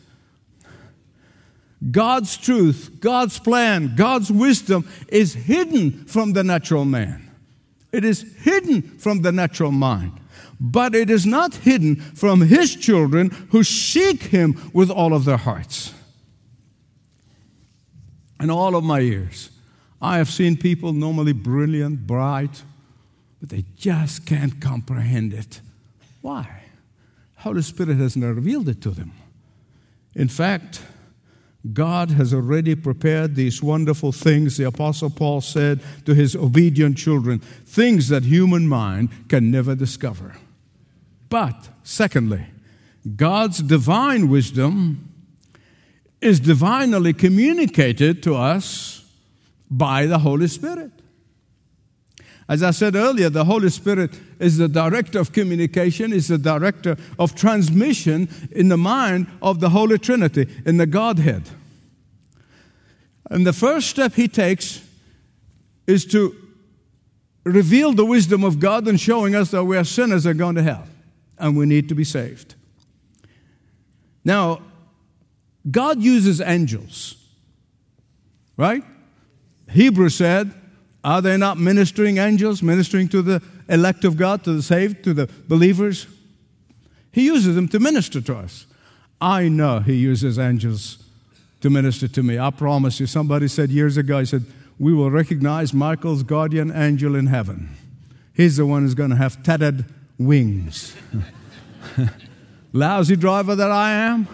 God's 1.91 2.37
truth, 2.37 2.99
God's 3.01 3.39
plan, 3.39 3.95
God's 3.97 4.31
wisdom 4.31 4.89
is 5.09 5.35
hidden 5.35 6.05
from 6.07 6.33
the 6.33 6.45
natural 6.45 6.85
man. 6.85 7.29
It 7.91 8.05
is 8.05 8.25
hidden 8.39 8.83
from 8.83 9.23
the 9.23 9.33
natural 9.33 9.73
mind. 9.73 10.13
but 10.65 10.95
it 10.95 11.11
is 11.11 11.27
not 11.27 11.57
hidden 11.57 11.97
from 11.97 12.43
his 12.43 12.77
children 12.77 13.31
who 13.51 13.65
seek 13.65 14.23
him 14.23 14.71
with 14.73 14.91
all 14.91 15.13
of 15.13 15.25
their 15.25 15.37
hearts. 15.37 15.93
In 18.41 18.49
all 18.49 18.77
of 18.77 18.85
my 18.85 19.01
years, 19.01 19.51
I 20.01 20.19
have 20.19 20.31
seen 20.31 20.57
people 20.57 20.93
normally 20.93 21.33
brilliant, 21.33 22.07
bright, 22.07 22.63
but 23.41 23.49
they 23.49 23.65
just 23.77 24.25
can't 24.25 24.61
comprehend 24.61 25.33
it. 25.35 25.61
Why? 26.21 26.63
Holy 27.39 27.63
Spirit 27.63 27.99
has 27.99 28.17
not 28.17 28.37
revealed 28.37 28.69
it 28.69 28.81
to 28.83 28.91
them. 28.91 29.13
In 30.15 30.29
fact, 30.29 30.81
God 31.73 32.11
has 32.11 32.35
already 32.35 32.75
prepared 32.75 33.37
these 33.37 33.63
wonderful 33.63 34.11
things, 34.11 34.57
the 34.57 34.65
Apostle 34.65 35.11
Paul 35.11 35.41
said 35.41 35.81
to 36.07 36.15
his 36.15 36.35
obedient 36.35 36.99
children, 36.99 37.39
things 37.39 38.09
that 38.09 38.25
human 38.25 38.67
mind 38.67 39.11
can 39.29 39.51
never 39.51 39.77
discover. 39.77 40.37
But, 41.29 41.69
secondly, 41.85 42.47
God's 43.17 43.61
divine 43.61 44.29
wisdom 44.29 45.09
is 46.21 46.41
divinely 46.41 47.13
communicated 47.13 48.23
to 48.25 48.37
us 48.37 49.05
by 49.71 50.07
the 50.07 50.19
Holy 50.19 50.49
Spirit. 50.49 50.91
As 52.49 52.63
I 52.63 52.73
said 52.73 52.97
earlier, 52.97 53.31
the 53.31 53.45
Holy 53.45 53.71
Spirit 53.71 54.19
is 54.39 54.59
the 54.59 54.69
director 54.69 55.19
of 55.19 55.33
communication, 55.33 56.13
is 56.13 56.29
the 56.29 56.39
director 56.39 56.97
of 57.19 57.35
transmission 57.35 58.29
in 58.51 58.69
the 58.69 58.77
mind 58.77 59.27
of 59.41 59.61
the 59.61 59.71
Holy 59.71 59.99
Trinity, 59.99 60.49
in 60.67 60.77
the 60.77 60.87
Godhead. 60.87 61.49
And 63.31 63.47
the 63.47 63.53
first 63.53 63.89
step 63.89 64.15
he 64.15 64.29
takes 64.29 64.87
is 65.87 66.05
to 66.07 66.37
reveal 67.45 67.93
the 67.93 68.05
wisdom 68.05 68.45
of 68.45 68.61
God 68.61 68.87
and 68.87 69.01
showing 69.01 69.35
us 69.35 69.51
that 69.51 69.65
we 69.65 69.77
are 69.77 69.85
sinners 69.85 70.27
and 70.27 70.39
going 70.39 70.57
to 70.57 70.63
hell 70.63 70.87
and 71.39 71.57
we 71.57 71.67
need 71.67 71.89
to 71.89 71.95
be 71.95 72.05
saved. 72.05 72.55
Now, 74.25 74.63
God 75.69 76.01
uses 76.01 76.41
angels, 76.41 77.17
right? 78.57 78.85
Hebrews 79.71 80.15
said, 80.15 80.53
Are 81.05 81.21
they 81.21 81.37
not 81.37 81.59
ministering 81.59 82.19
angels, 82.19 82.63
ministering 82.63 83.09
to 83.09 83.23
the 83.23 83.43
elect 83.69 84.05
of 84.05 84.17
God, 84.17 84.45
to 84.45 84.53
the 84.53 84.63
saved, 84.63 85.03
to 85.05 85.13
the 85.13 85.29
believers? 85.49 86.07
He 87.11 87.27
uses 87.27 87.55
them 87.55 87.69
to 87.69 87.81
minister 87.81 88.21
to 88.21 88.37
us. 88.37 88.67
I 89.21 89.49
know 89.49 89.81
He 89.81 89.95
uses 89.95 90.39
angels 90.39 90.99
to 91.61 91.71
minister 91.71 92.09
to 92.09 92.23
me. 92.23 92.39
I 92.39 92.51
promise 92.51 93.01
you. 93.01 93.07
Somebody 93.07 93.49
said 93.49 93.71
years 93.71 93.97
ago, 93.97 94.19
I 94.19 94.25
said, 94.25 94.45
We 94.79 94.93
will 94.93 95.11
recognize 95.11 95.75
Michael's 95.75 96.23
guardian 96.23 96.73
angel 96.75 97.15
in 97.15 97.27
heaven. 97.27 97.71
He's 98.35 98.57
the 98.57 98.67
one 98.67 98.83
who's 98.83 98.95
going 98.95 99.11
to 99.11 99.17
have 99.17 99.43
tattered 99.43 99.85
wings. 100.19 100.95
Lousy 102.73 103.17
driver 103.17 103.55
that 103.55 103.71
I 103.71 103.93
am. 103.93 104.29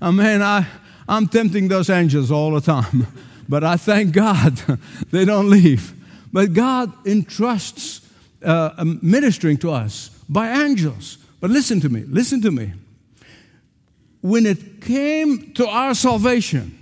I 0.00 0.10
mean, 0.10 0.42
I, 0.42 0.66
I'm 1.08 1.26
tempting 1.26 1.68
those 1.68 1.90
angels 1.90 2.30
all 2.30 2.52
the 2.52 2.60
time, 2.60 3.06
but 3.48 3.64
I 3.64 3.76
thank 3.76 4.12
God 4.12 4.56
they 5.10 5.24
don't 5.24 5.48
leave. 5.48 5.97
But 6.32 6.52
God 6.52 6.92
entrusts 7.06 8.00
uh, 8.42 8.70
um, 8.76 8.98
ministering 9.02 9.56
to 9.58 9.70
us 9.70 10.10
by 10.28 10.50
angels. 10.62 11.18
But 11.40 11.50
listen 11.50 11.80
to 11.80 11.88
me, 11.88 12.02
listen 12.02 12.40
to 12.42 12.50
me. 12.50 12.72
When 14.20 14.46
it 14.46 14.80
came 14.80 15.52
to 15.54 15.66
our 15.66 15.94
salvation, 15.94 16.74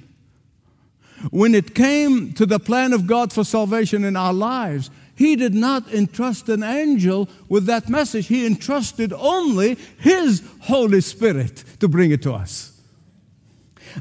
when 1.30 1.54
it 1.54 1.74
came 1.74 2.32
to 2.34 2.46
the 2.46 2.58
plan 2.58 2.92
of 2.92 3.06
God 3.06 3.32
for 3.32 3.44
salvation 3.44 4.04
in 4.04 4.16
our 4.16 4.32
lives, 4.32 4.90
He 5.14 5.36
did 5.36 5.54
not 5.54 5.92
entrust 5.92 6.48
an 6.48 6.62
angel 6.62 7.28
with 7.48 7.66
that 7.66 7.88
message. 7.88 8.26
He 8.26 8.46
entrusted 8.46 9.12
only 9.12 9.76
His 9.98 10.42
Holy 10.60 11.00
Spirit 11.00 11.64
to 11.80 11.88
bring 11.88 12.10
it 12.10 12.22
to 12.22 12.32
us. 12.32 12.72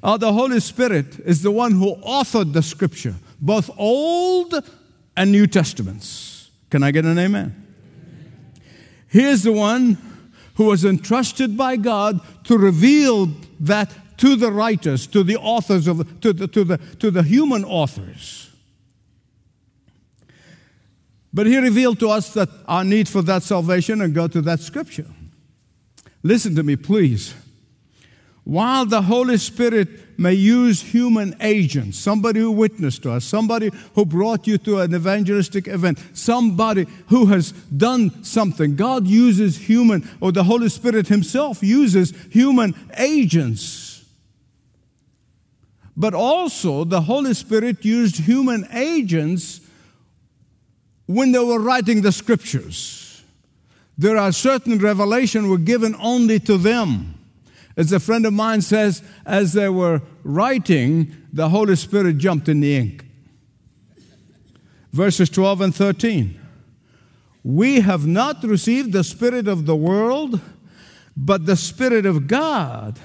Uh, 0.03 0.17
the 0.17 0.34
Holy 0.34 0.60
Spirit 0.60 1.19
is 1.19 1.41
the 1.41 1.51
one 1.51 1.71
who 1.71 1.95
authored 1.97 2.53
the 2.53 2.63
scripture, 2.63 3.15
both 3.39 3.69
Old 3.77 4.53
and 5.15 5.32
New 5.32 5.47
Testaments. 5.47 6.49
Can 6.69 6.84
I 6.84 6.91
get 6.91 7.06
an 7.06 7.17
amen? 7.17 7.63
He 9.10 9.23
is 9.23 9.43
the 9.43 9.54
one 9.54 9.97
who 10.56 10.65
was 10.65 10.84
entrusted 10.84 11.56
by 11.56 11.78
God 11.78 12.19
to 12.45 12.58
reveal 12.58 13.28
that 13.60 13.91
to 14.17 14.36
the 14.36 14.51
writers, 14.51 15.08
to 15.08 15.23
the 15.23 15.38
authors 15.38 15.88
of 15.88 16.19
to 16.21 16.34
the, 16.34 16.47
to 16.47 16.63
the, 16.63 16.78
to 16.99 17.12
the 17.12 17.23
human 17.23 17.63
authors. 17.63 18.49
But 21.34 21.47
he 21.47 21.58
revealed 21.58 21.99
to 21.99 22.10
us 22.10 22.34
that 22.34 22.47
our 22.65 22.86
need 22.86 23.10
for 23.10 23.21
that 23.23 23.43
salvation 23.43 24.01
and 24.01 24.13
go 24.13 24.28
to 24.28 24.41
that 24.41 24.62
scripture. 24.62 25.08
Listen 26.23 26.56
to 26.56 26.63
me, 26.63 26.78
please. 26.78 27.36
While 28.45 28.86
the 28.86 29.01
Holy 29.01 29.38
Spirit 29.38 29.89
may 30.17 30.34
use 30.34 30.82
human 30.82 31.36
agents, 31.39 31.97
somebody 31.97 32.39
who 32.39 32.51
witnessed 32.51 33.04
to 33.04 33.12
us, 33.12 33.25
somebody 33.25 33.71
who 33.93 34.06
brought 34.06 34.47
you 34.47 34.58
to 34.60 34.80
an 34.80 34.93
evangelistic 34.93 35.67
event, 35.67 35.99
somebody 36.13 36.86
who 37.08 37.25
has 37.28 37.51
done 37.51 38.23
something, 38.23 38.75
God 38.75 39.08
uses 39.08 39.58
human, 39.58 40.08
or 40.21 40.32
the 40.32 40.43
Holy 40.43 40.69
Spirit 40.69 41.08
Himself 41.08 41.63
uses 41.63 42.13
human 42.30 42.75
agents. 42.97 44.06
But 45.97 46.13
also, 46.13 46.84
the 46.84 47.01
Holy 47.01 47.34
Spirit 47.34 47.86
used 47.86 48.17
human 48.17 48.67
agents 48.71 49.62
when 51.06 51.32
they 51.32 51.39
were 51.39 51.60
writing 51.60 52.01
the 52.01 52.12
scriptures. 52.12 53.23
There 53.97 54.17
are 54.17 54.32
certain 54.32 54.78
revelations 54.78 55.47
were 55.47 55.58
given 55.58 55.95
only 55.99 56.39
to 56.41 56.58
them. 56.58 57.13
As 57.77 57.91
a 57.91 57.99
friend 57.99 58.25
of 58.25 58.33
mine 58.33 58.61
says, 58.61 59.03
as 59.25 59.53
they 59.53 59.69
were 59.69 60.01
writing, 60.23 61.13
the 61.33 61.49
Holy 61.49 61.75
Spirit 61.75 62.17
jumped 62.17 62.47
in 62.47 62.61
the 62.61 62.75
ink. 62.75 63.05
Verses 64.93 65.29
12 65.29 65.61
and 65.61 65.75
13. 65.75 66.39
We 67.43 67.81
have 67.81 68.07
not 68.07 68.43
received 68.43 68.93
the 68.93 69.03
Spirit 69.03 69.47
of 69.47 69.65
the 69.65 69.75
world, 69.75 70.39
but 71.17 71.45
the 71.45 71.57
Spirit 71.57 72.05
of 72.05 72.27
God, 72.27 72.99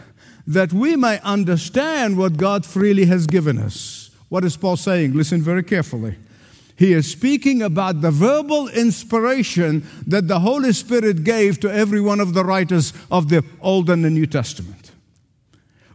that 0.46 0.72
we 0.72 0.96
may 0.96 1.20
understand 1.20 2.16
what 2.16 2.36
God 2.36 2.64
freely 2.64 3.06
has 3.06 3.26
given 3.26 3.58
us. 3.58 4.10
What 4.28 4.44
is 4.44 4.56
Paul 4.56 4.76
saying? 4.76 5.14
Listen 5.14 5.42
very 5.42 5.64
carefully. 5.64 6.16
He 6.80 6.94
is 6.94 7.10
speaking 7.10 7.60
about 7.60 8.00
the 8.00 8.10
verbal 8.10 8.66
inspiration 8.68 9.86
that 10.06 10.28
the 10.28 10.40
Holy 10.40 10.72
Spirit 10.72 11.24
gave 11.24 11.60
to 11.60 11.70
every 11.70 12.00
one 12.00 12.20
of 12.20 12.32
the 12.32 12.42
writers 12.42 12.94
of 13.10 13.28
the 13.28 13.44
Old 13.60 13.90
and 13.90 14.02
the 14.02 14.08
New 14.08 14.26
Testament. 14.26 14.90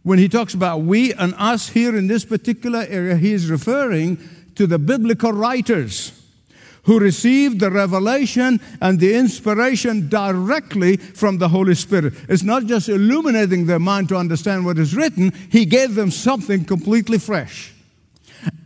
When 0.04 0.20
he 0.20 0.30
talks 0.30 0.54
about 0.54 0.82
we 0.82 1.12
and 1.16 1.34
us 1.40 1.70
here 1.70 1.98
in 1.98 2.06
this 2.06 2.24
particular 2.24 2.86
area, 2.88 3.16
he 3.16 3.34
is 3.34 3.50
referring 3.50 4.20
to 4.54 4.68
the 4.68 4.78
biblical 4.78 5.32
writers 5.32 6.12
who 6.84 7.00
received 7.00 7.62
the 7.62 7.72
revelation 7.72 8.62
and 8.80 9.00
the 9.00 9.16
inspiration 9.16 10.08
directly 10.08 10.98
from 10.98 11.40
the 11.40 11.50
Holy 11.50 11.74
Spirit. 11.74 12.14
It's 12.30 12.44
not 12.44 12.68
just 12.68 12.90
illuminating 12.90 13.66
their 13.66 13.80
mind 13.80 14.10
to 14.10 14.18
understand 14.18 14.66
what 14.66 14.78
is 14.78 14.96
written, 14.96 15.34
He 15.50 15.66
gave 15.66 15.96
them 15.96 16.12
something 16.12 16.64
completely 16.64 17.18
fresh. 17.18 17.75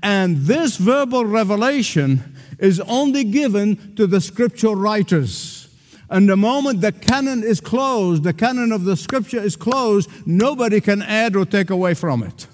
And 0.02 0.38
this 0.38 0.78
verbal 0.78 1.26
revelation 1.26 2.36
is 2.58 2.80
only 2.82 3.24
given 3.24 3.96
to 3.96 4.08
the 4.08 4.22
scripture 4.22 4.76
writers. 4.76 5.68
And 6.10 6.28
the 6.28 6.38
moment 6.38 6.82
the 6.82 6.92
canon 6.92 7.44
is 7.44 7.62
closed, 7.62 8.24
the 8.24 8.34
canon 8.34 8.72
of 8.72 8.84
the 8.84 8.98
scripture 8.98 9.39
is 9.39 9.56
closed, 9.56 10.10
nobody 10.26 10.82
can 10.82 11.02
add 11.02 11.36
or 11.36 11.46
take 11.46 11.70
away 11.70 11.94
from 11.94 12.24
it. 12.24 12.48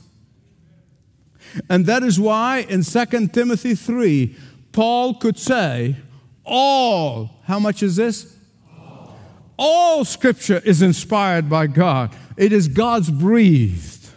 And 1.69 1.85
that 1.85 2.03
is 2.03 2.19
why 2.19 2.65
in 2.69 2.83
2 2.83 3.27
Timothy 3.29 3.75
3, 3.75 4.35
Paul 4.73 5.13
could 5.15 5.39
say, 5.39 5.95
All, 6.43 7.29
how 7.43 7.59
much 7.59 7.81
is 7.81 7.95
this? 7.95 8.35
All, 8.77 9.17
All 9.57 10.05
scripture 10.05 10.61
is 10.65 10.81
inspired 10.81 11.49
by 11.49 11.67
God, 11.67 12.13
it 12.35 12.51
is 12.51 12.67
God's 12.67 13.09
breathed. 13.09 14.09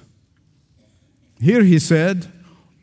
Here 1.41 1.63
he 1.63 1.79
said, 1.79 2.27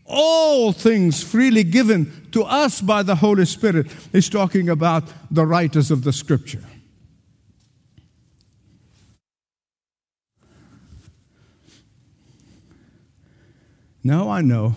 all 0.05 0.71
things 0.71 1.23
freely 1.23 1.63
given 1.63 2.27
to 2.31 2.43
us 2.43 2.81
by 2.81 3.01
the 3.03 3.15
Holy 3.15 3.45
Spirit. 3.45 3.87
He's 4.11 4.29
talking 4.29 4.69
about 4.69 5.03
the 5.31 5.45
writers 5.45 5.91
of 5.91 6.03
the 6.03 6.13
scripture. 6.13 6.63
Now 14.03 14.29
I 14.29 14.41
know 14.41 14.75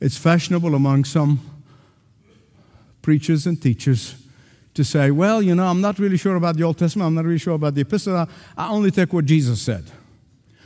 it's 0.00 0.16
fashionable 0.16 0.76
among 0.76 1.04
some 1.04 1.40
preachers 3.02 3.46
and 3.46 3.60
teachers 3.60 4.14
to 4.74 4.84
say, 4.84 5.10
well, 5.10 5.42
you 5.42 5.56
know, 5.56 5.66
I'm 5.66 5.80
not 5.80 5.98
really 5.98 6.16
sure 6.16 6.36
about 6.36 6.56
the 6.56 6.62
Old 6.62 6.78
Testament, 6.78 7.08
I'm 7.08 7.14
not 7.14 7.24
really 7.24 7.38
sure 7.38 7.54
about 7.54 7.74
the 7.74 7.80
Epistle, 7.80 8.28
I 8.56 8.68
only 8.68 8.92
take 8.92 9.12
what 9.12 9.24
Jesus 9.24 9.60
said. 9.60 9.84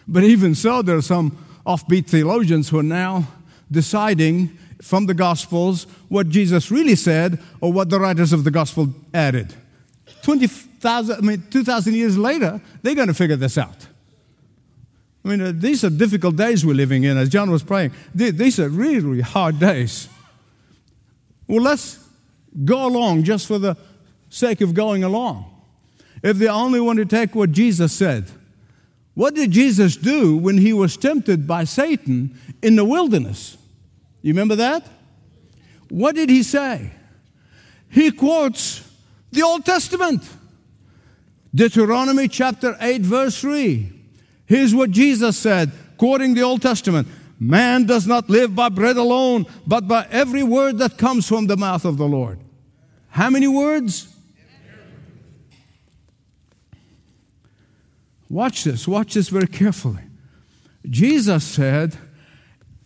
But 0.06 0.22
even 0.22 0.54
so, 0.54 0.82
there 0.82 0.96
are 0.96 1.02
some 1.02 1.36
offbeat 1.66 2.06
theologians 2.06 2.68
who 2.68 2.78
are 2.78 2.84
now 2.84 3.26
deciding 3.70 4.56
from 4.82 5.06
the 5.06 5.14
Gospels 5.14 5.84
what 6.08 6.28
Jesus 6.28 6.70
really 6.70 6.96
said 6.96 7.40
or 7.60 7.72
what 7.72 7.90
the 7.90 7.98
writers 7.98 8.32
of 8.32 8.44
the 8.44 8.50
Gospel 8.50 8.92
added. 9.14 9.54
20,000, 10.22 11.16
I 11.16 11.20
mean, 11.20 11.44
2,000 11.50 11.94
years 11.94 12.18
later, 12.18 12.60
they're 12.82 12.94
going 12.94 13.08
to 13.08 13.14
figure 13.14 13.36
this 13.36 13.56
out. 13.58 13.86
I 15.24 15.28
mean, 15.28 15.40
uh, 15.40 15.52
these 15.54 15.82
are 15.84 15.90
difficult 15.90 16.36
days 16.36 16.64
we're 16.64 16.74
living 16.74 17.04
in, 17.04 17.16
as 17.16 17.28
John 17.28 17.50
was 17.50 17.62
praying. 17.62 17.92
These 18.14 18.60
are 18.60 18.68
really, 18.68 19.00
really 19.00 19.22
hard 19.22 19.58
days. 19.58 20.08
Well, 21.48 21.62
let's 21.62 21.98
go 22.64 22.86
along 22.86 23.24
just 23.24 23.46
for 23.46 23.58
the 23.58 23.76
sake 24.28 24.60
of 24.60 24.74
going 24.74 25.02
along. 25.02 25.52
If 26.22 26.38
they 26.38 26.48
only 26.48 26.80
want 26.80 26.98
to 26.98 27.04
take 27.04 27.34
what 27.34 27.52
Jesus 27.52 27.92
said, 27.92 28.30
what 29.16 29.34
did 29.34 29.50
Jesus 29.50 29.96
do 29.96 30.36
when 30.36 30.58
he 30.58 30.74
was 30.74 30.98
tempted 30.98 31.46
by 31.46 31.64
Satan 31.64 32.38
in 32.60 32.76
the 32.76 32.84
wilderness? 32.84 33.56
You 34.20 34.34
remember 34.34 34.56
that? 34.56 34.86
What 35.88 36.14
did 36.14 36.28
he 36.28 36.42
say? 36.42 36.90
He 37.88 38.10
quotes 38.10 38.86
the 39.32 39.40
Old 39.40 39.64
Testament. 39.64 40.22
Deuteronomy 41.54 42.28
chapter 42.28 42.76
8, 42.78 43.00
verse 43.00 43.40
3. 43.40 43.90
Here's 44.44 44.74
what 44.74 44.90
Jesus 44.90 45.38
said, 45.38 45.72
quoting 45.96 46.34
the 46.34 46.42
Old 46.42 46.60
Testament 46.60 47.08
Man 47.40 47.86
does 47.86 48.06
not 48.06 48.28
live 48.28 48.54
by 48.54 48.68
bread 48.68 48.98
alone, 48.98 49.46
but 49.66 49.88
by 49.88 50.06
every 50.10 50.42
word 50.42 50.76
that 50.76 50.98
comes 50.98 51.26
from 51.26 51.46
the 51.46 51.56
mouth 51.56 51.86
of 51.86 51.96
the 51.96 52.06
Lord. 52.06 52.38
How 53.08 53.30
many 53.30 53.48
words? 53.48 54.14
Watch 58.28 58.64
this, 58.64 58.88
watch 58.88 59.14
this 59.14 59.28
very 59.28 59.46
carefully. 59.46 60.02
Jesus 60.88 61.44
said, 61.44 61.96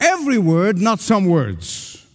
Every 0.01 0.39
word, 0.39 0.79
not 0.79 1.01
some 1.01 1.27
words. 1.27 2.07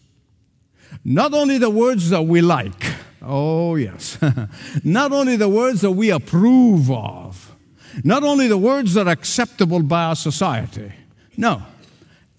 Not 1.04 1.34
only 1.36 1.60
the 1.60 1.70
words 1.70 2.10
that 2.10 2.24
we 2.24 2.42
like, 2.42 2.84
oh 3.22 3.76
yes, 3.76 4.18
not 4.84 5.12
only 5.12 5.36
the 5.36 5.50
words 5.50 5.82
that 5.82 5.92
we 5.92 6.10
approve 6.10 6.90
of, 6.90 7.56
not 8.04 8.24
only 8.24 8.48
the 8.48 8.58
words 8.58 8.96
that 8.96 9.08
are 9.08 9.12
acceptable 9.12 9.84
by 9.84 10.06
our 10.06 10.16
society, 10.16 10.92
no, 11.38 11.62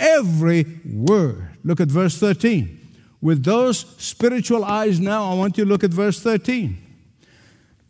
every 0.00 0.66
word. 0.84 1.48
Look 1.62 1.80
at 1.80 1.88
verse 1.88 2.18
13. 2.18 2.80
With 3.20 3.44
those 3.44 3.78
spiritual 3.98 4.64
eyes 4.64 5.00
now, 5.00 5.30
I 5.30 5.34
want 5.34 5.56
you 5.58 5.64
to 5.64 5.70
look 5.70 5.84
at 5.84 5.90
verse 5.90 6.20
13. 6.20 6.76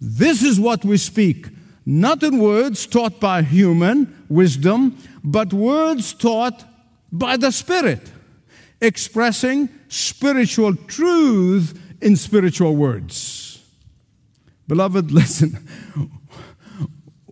This 0.00 0.42
is 0.42 0.60
what 0.60 0.84
we 0.84 0.98
speak, 0.98 1.48
not 1.86 2.24
in 2.24 2.38
words 2.38 2.84
taught 2.84 3.20
by 3.20 3.42
human 3.42 4.24
wisdom, 4.28 4.98
but 5.22 5.52
words 5.52 6.12
taught 6.12 6.64
by 7.12 7.36
the 7.36 7.52
Spirit, 7.52 8.10
expressing 8.80 9.68
spiritual 9.88 10.74
truth 10.74 11.80
in 12.02 12.16
spiritual 12.16 12.74
words. 12.74 13.62
Beloved, 14.66 15.10
listen. 15.12 15.56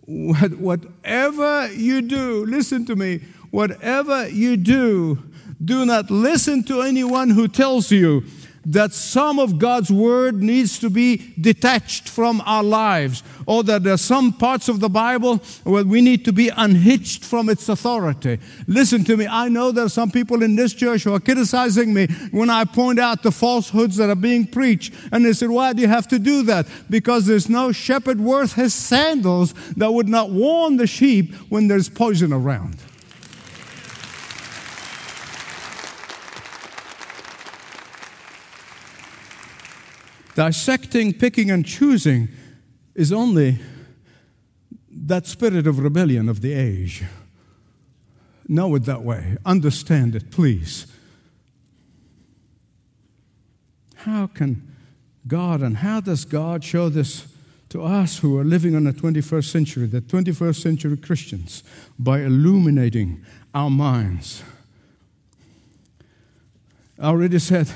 Whatever 0.07 1.71
you 1.73 2.01
do, 2.01 2.45
listen 2.45 2.85
to 2.85 2.95
me, 2.95 3.21
whatever 3.51 4.29
you 4.29 4.55
do, 4.55 5.21
do 5.63 5.85
not 5.85 6.09
listen 6.09 6.63
to 6.65 6.81
anyone 6.81 7.29
who 7.31 7.47
tells 7.47 7.91
you 7.91 8.23
that 8.65 8.93
some 8.93 9.39
of 9.39 9.59
God's 9.59 9.91
word 9.91 10.41
needs 10.41 10.79
to 10.79 10.89
be 10.89 11.33
detached 11.39 12.09
from 12.09 12.41
our 12.45 12.63
lives, 12.63 13.23
or 13.45 13.63
that 13.63 13.83
there 13.83 13.93
are 13.93 13.97
some 13.97 14.33
parts 14.33 14.69
of 14.69 14.79
the 14.79 14.89
Bible 14.89 15.37
where 15.63 15.83
we 15.83 16.01
need 16.01 16.25
to 16.25 16.33
be 16.33 16.49
unhitched 16.49 17.23
from 17.23 17.49
its 17.49 17.69
authority. 17.69 18.39
Listen 18.67 19.03
to 19.03 19.17
me, 19.17 19.27
I 19.27 19.49
know 19.49 19.71
there 19.71 19.85
are 19.85 19.89
some 19.89 20.11
people 20.11 20.41
in 20.43 20.55
this 20.55 20.73
church 20.73 21.03
who 21.03 21.13
are 21.13 21.19
criticizing 21.19 21.93
me 21.93 22.07
when 22.31 22.49
I 22.49 22.65
point 22.65 22.99
out 22.99 23.23
the 23.23 23.31
falsehoods 23.31 23.97
that 23.97 24.09
are 24.09 24.15
being 24.15 24.47
preached. 24.47 24.93
And 25.11 25.25
they 25.25 25.33
said, 25.33 25.49
Why 25.49 25.73
do 25.73 25.81
you 25.81 25.87
have 25.87 26.07
to 26.09 26.19
do 26.19 26.43
that? 26.43 26.67
Because 26.89 27.25
there's 27.25 27.49
no 27.49 27.71
shepherd 27.71 28.19
worth 28.19 28.53
his 28.53 28.73
sandals 28.73 29.53
that 29.75 29.93
would 29.93 30.09
not 30.09 30.31
warn 30.31 30.77
the 30.77 30.87
sheep 30.87 31.33
when 31.49 31.67
there's 31.67 31.89
poison 31.89 32.33
around. 32.33 32.77
Dissecting, 40.35 41.13
picking, 41.13 41.49
and 41.49 41.65
choosing 41.65 42.27
is 42.95 43.11
only 43.11 43.59
that 44.89 45.27
spirit 45.27 45.67
of 45.67 45.79
rebellion 45.79 46.29
of 46.29 46.41
the 46.41 46.53
age. 46.53 47.03
Know 48.47 48.73
it 48.75 48.85
that 48.85 49.03
way. 49.03 49.37
Understand 49.45 50.15
it, 50.15 50.31
please. 50.31 50.87
How 53.95 54.27
can 54.27 54.75
God 55.27 55.61
and 55.61 55.77
how 55.77 55.99
does 55.99 56.25
God 56.25 56.63
show 56.63 56.89
this 56.89 57.27
to 57.69 57.83
us 57.83 58.19
who 58.19 58.37
are 58.37 58.43
living 58.43 58.73
in 58.75 58.85
the 58.85 58.93
21st 58.93 59.51
century, 59.51 59.87
the 59.87 60.01
21st 60.01 60.61
century 60.61 60.97
Christians, 60.97 61.63
by 61.97 62.21
illuminating 62.21 63.25
our 63.53 63.69
minds? 63.69 64.43
I 66.99 67.07
already 67.07 67.39
said 67.39 67.69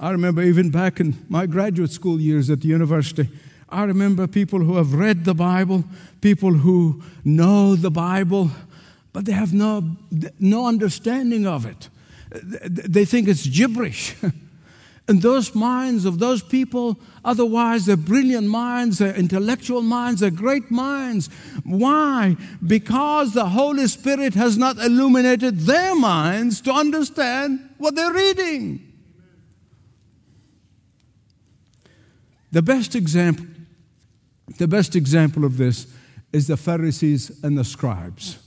I 0.00 0.10
remember 0.12 0.42
even 0.42 0.70
back 0.70 0.98
in 0.98 1.14
my 1.28 1.44
graduate 1.44 1.90
school 1.90 2.18
years 2.18 2.48
at 2.48 2.62
the 2.62 2.68
university, 2.68 3.28
I 3.70 3.84
remember 3.84 4.26
people 4.26 4.58
who 4.58 4.76
have 4.76 4.94
read 4.94 5.24
the 5.24 5.34
Bible, 5.34 5.84
people 6.20 6.52
who 6.52 7.02
know 7.24 7.76
the 7.76 7.90
Bible, 7.90 8.50
but 9.12 9.24
they 9.24 9.32
have 9.32 9.52
no, 9.52 9.96
no 10.38 10.66
understanding 10.66 11.46
of 11.46 11.66
it. 11.66 11.88
They 12.30 13.04
think 13.04 13.28
it's 13.28 13.46
gibberish. 13.46 14.14
and 15.08 15.22
those 15.22 15.54
minds 15.54 16.04
of 16.04 16.18
those 16.18 16.42
people, 16.42 16.98
otherwise, 17.24 17.86
they're 17.86 17.96
brilliant 17.96 18.46
minds, 18.46 18.98
they're 18.98 19.14
intellectual 19.14 19.82
minds, 19.82 20.20
they're 20.20 20.30
great 20.30 20.70
minds. 20.70 21.28
Why? 21.64 22.36
Because 22.64 23.34
the 23.34 23.48
Holy 23.48 23.88
Spirit 23.88 24.34
has 24.34 24.56
not 24.56 24.78
illuminated 24.78 25.60
their 25.60 25.94
minds 25.96 26.60
to 26.62 26.72
understand 26.72 27.68
what 27.78 27.94
they're 27.94 28.12
reading. 28.12 28.86
The 32.52 32.62
best 32.62 32.94
example, 32.94 33.46
the 34.60 34.68
best 34.68 34.94
example 34.94 35.46
of 35.46 35.56
this 35.56 35.86
is 36.34 36.46
the 36.46 36.56
Pharisees 36.56 37.42
and 37.42 37.56
the 37.56 37.64
scribes. 37.64 38.38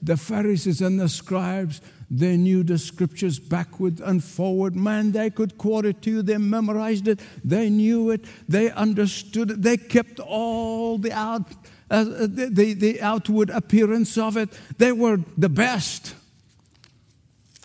The 0.00 0.16
Pharisees 0.16 0.80
and 0.80 0.98
the 0.98 1.10
scribes, 1.10 1.82
they 2.10 2.38
knew 2.38 2.62
the 2.62 2.78
scriptures 2.78 3.38
backward 3.38 4.00
and 4.00 4.24
forward. 4.24 4.74
Man, 4.74 5.12
they 5.12 5.28
could 5.28 5.58
quote 5.58 5.84
it 5.84 6.00
to 6.00 6.10
you. 6.10 6.22
They 6.22 6.38
memorized 6.38 7.08
it. 7.08 7.20
They 7.44 7.68
knew 7.68 8.08
it. 8.08 8.24
They 8.48 8.70
understood 8.70 9.50
it. 9.50 9.62
They 9.62 9.76
kept 9.76 10.18
all 10.18 10.96
the 10.96 11.12
out, 11.12 11.52
uh, 11.90 12.04
the, 12.04 12.48
the, 12.50 12.72
the 12.72 13.02
outward 13.02 13.50
appearance 13.50 14.16
of 14.16 14.38
it. 14.38 14.48
They 14.78 14.92
were 14.92 15.20
the 15.36 15.50
best. 15.50 16.14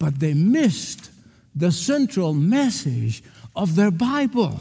But 0.01 0.19
they 0.19 0.33
missed 0.33 1.11
the 1.55 1.71
central 1.71 2.33
message 2.33 3.23
of 3.55 3.75
their 3.75 3.91
Bible. 3.91 4.59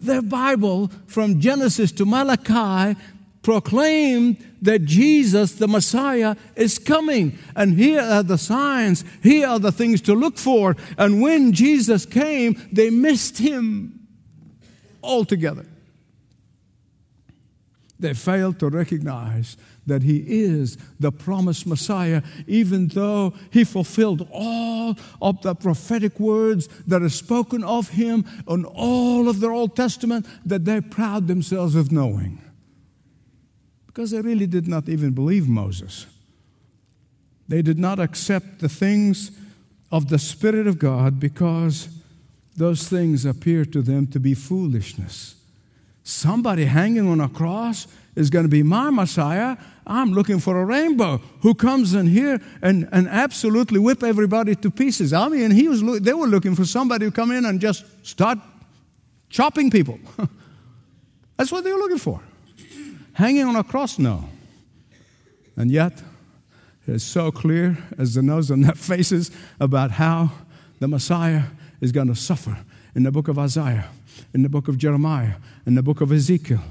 Their 0.00 0.22
Bible, 0.22 0.90
from 1.06 1.40
Genesis 1.40 1.92
to 1.92 2.04
Malachi, 2.04 2.98
proclaimed 3.42 4.36
that 4.62 4.84
Jesus, 4.84 5.52
the 5.52 5.68
Messiah, 5.68 6.36
is 6.56 6.78
coming. 6.78 7.38
And 7.56 7.78
here 7.78 8.00
are 8.00 8.22
the 8.22 8.38
signs, 8.38 9.04
here 9.22 9.46
are 9.46 9.58
the 9.58 9.72
things 9.72 10.00
to 10.02 10.14
look 10.14 10.38
for. 10.38 10.76
And 10.96 11.22
when 11.22 11.52
Jesus 11.52 12.04
came, 12.04 12.60
they 12.72 12.90
missed 12.90 13.38
him 13.38 14.06
altogether. 15.02 15.66
They 18.00 18.14
failed 18.14 18.60
to 18.60 18.68
recognize 18.68 19.56
that 19.86 20.02
he 20.02 20.18
is 20.26 20.78
the 21.00 21.10
promised 21.10 21.66
Messiah, 21.66 22.22
even 22.46 22.88
though 22.88 23.34
he 23.50 23.64
fulfilled 23.64 24.28
all 24.30 24.94
of 25.20 25.42
the 25.42 25.54
prophetic 25.54 26.20
words 26.20 26.68
that 26.86 27.02
are 27.02 27.08
spoken 27.08 27.64
of 27.64 27.88
him 27.88 28.24
on 28.46 28.64
all 28.64 29.28
of 29.28 29.40
their 29.40 29.52
Old 29.52 29.74
Testament 29.74 30.26
that 30.46 30.64
they 30.64 30.80
proud 30.80 31.26
themselves 31.26 31.74
of 31.74 31.90
knowing. 31.90 32.40
Because 33.86 34.12
they 34.12 34.20
really 34.20 34.46
did 34.46 34.68
not 34.68 34.88
even 34.88 35.10
believe 35.10 35.48
Moses. 35.48 36.06
They 37.48 37.62
did 37.62 37.78
not 37.78 37.98
accept 37.98 38.60
the 38.60 38.68
things 38.68 39.32
of 39.90 40.08
the 40.08 40.18
Spirit 40.18 40.66
of 40.66 40.78
God 40.78 41.18
because 41.18 41.88
those 42.54 42.86
things 42.86 43.24
appeared 43.24 43.72
to 43.72 43.82
them 43.82 44.06
to 44.08 44.20
be 44.20 44.34
foolishness. 44.34 45.37
Somebody 46.08 46.64
hanging 46.64 47.06
on 47.06 47.20
a 47.20 47.28
cross 47.28 47.86
is 48.16 48.30
going 48.30 48.46
to 48.46 48.48
be 48.48 48.62
my 48.62 48.88
Messiah. 48.88 49.58
I'm 49.86 50.12
looking 50.12 50.38
for 50.38 50.58
a 50.58 50.64
Rambo 50.64 51.18
who 51.42 51.52
comes 51.52 51.92
in 51.92 52.06
here 52.06 52.40
and, 52.62 52.88
and 52.92 53.06
absolutely 53.08 53.78
whip 53.78 54.02
everybody 54.02 54.54
to 54.54 54.70
pieces. 54.70 55.12
I 55.12 55.28
mean, 55.28 55.50
he 55.50 55.68
was, 55.68 55.82
they 56.00 56.14
were 56.14 56.26
looking 56.26 56.54
for 56.54 56.64
somebody 56.64 57.04
to 57.04 57.12
come 57.12 57.30
in 57.30 57.44
and 57.44 57.60
just 57.60 57.84
start 58.06 58.38
chopping 59.28 59.70
people. 59.70 59.98
That's 61.36 61.52
what 61.52 61.62
they 61.62 61.74
were 61.74 61.78
looking 61.78 61.98
for. 61.98 62.22
Hanging 63.12 63.44
on 63.44 63.56
a 63.56 63.62
cross, 63.62 63.98
no. 63.98 64.24
And 65.56 65.70
yet, 65.70 66.02
it's 66.86 67.04
so 67.04 67.30
clear 67.30 67.76
as 67.98 68.14
the 68.14 68.22
nose 68.22 68.50
on 68.50 68.62
their 68.62 68.74
faces 68.74 69.30
about 69.60 69.90
how 69.90 70.30
the 70.78 70.88
Messiah 70.88 71.42
is 71.82 71.92
going 71.92 72.08
to 72.08 72.16
suffer 72.16 72.56
in 72.94 73.02
the 73.02 73.12
book 73.12 73.28
of 73.28 73.38
Isaiah. 73.38 73.90
In 74.34 74.42
the 74.42 74.48
book 74.48 74.68
of 74.68 74.78
Jeremiah, 74.78 75.34
in 75.66 75.74
the 75.74 75.82
book 75.82 76.00
of 76.00 76.12
Ezekiel. 76.12 76.62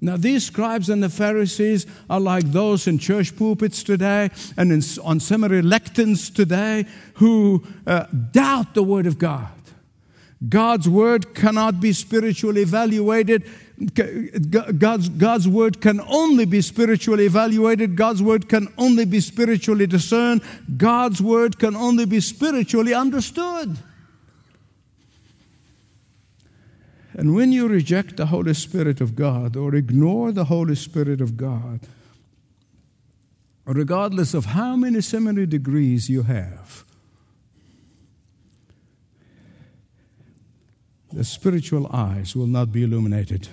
Now, 0.00 0.18
these 0.18 0.44
scribes 0.44 0.90
and 0.90 1.02
the 1.02 1.08
Pharisees 1.08 1.86
are 2.10 2.20
like 2.20 2.44
those 2.44 2.86
in 2.86 2.98
church 2.98 3.34
pulpits 3.36 3.82
today 3.82 4.30
and 4.56 4.70
in, 4.70 4.82
on 5.02 5.18
seminary 5.18 5.62
lecterns 5.62 6.34
today 6.34 6.84
who 7.14 7.64
uh, 7.86 8.04
doubt 8.30 8.74
the 8.74 8.82
Word 8.82 9.06
of 9.06 9.18
God. 9.18 9.48
God's 10.46 10.88
Word 10.88 11.34
cannot 11.34 11.80
be 11.80 11.94
spiritually 11.94 12.60
evaluated. 12.60 13.48
God's, 14.78 15.08
God's 15.08 15.48
Word 15.48 15.80
can 15.80 16.00
only 16.02 16.44
be 16.44 16.60
spiritually 16.60 17.24
evaluated. 17.24 17.96
God's 17.96 18.22
Word 18.22 18.48
can 18.48 18.68
only 18.76 19.06
be 19.06 19.20
spiritually 19.20 19.86
discerned. 19.86 20.42
God's 20.76 21.22
Word 21.22 21.58
can 21.58 21.74
only 21.74 22.04
be 22.04 22.20
spiritually 22.20 22.92
understood. 22.92 23.78
And 27.16 27.34
when 27.34 27.52
you 27.52 27.68
reject 27.68 28.16
the 28.16 28.26
Holy 28.26 28.54
Spirit 28.54 29.00
of 29.00 29.14
God 29.14 29.56
or 29.56 29.74
ignore 29.74 30.32
the 30.32 30.46
Holy 30.46 30.74
Spirit 30.74 31.20
of 31.20 31.36
God, 31.36 31.80
regardless 33.64 34.34
of 34.34 34.46
how 34.46 34.74
many 34.74 35.00
seminary 35.00 35.46
degrees 35.46 36.10
you 36.10 36.22
have, 36.22 36.84
the 41.12 41.24
spiritual 41.24 41.88
eyes 41.92 42.34
will 42.34 42.48
not 42.48 42.72
be 42.72 42.82
illuminated. 42.82 43.48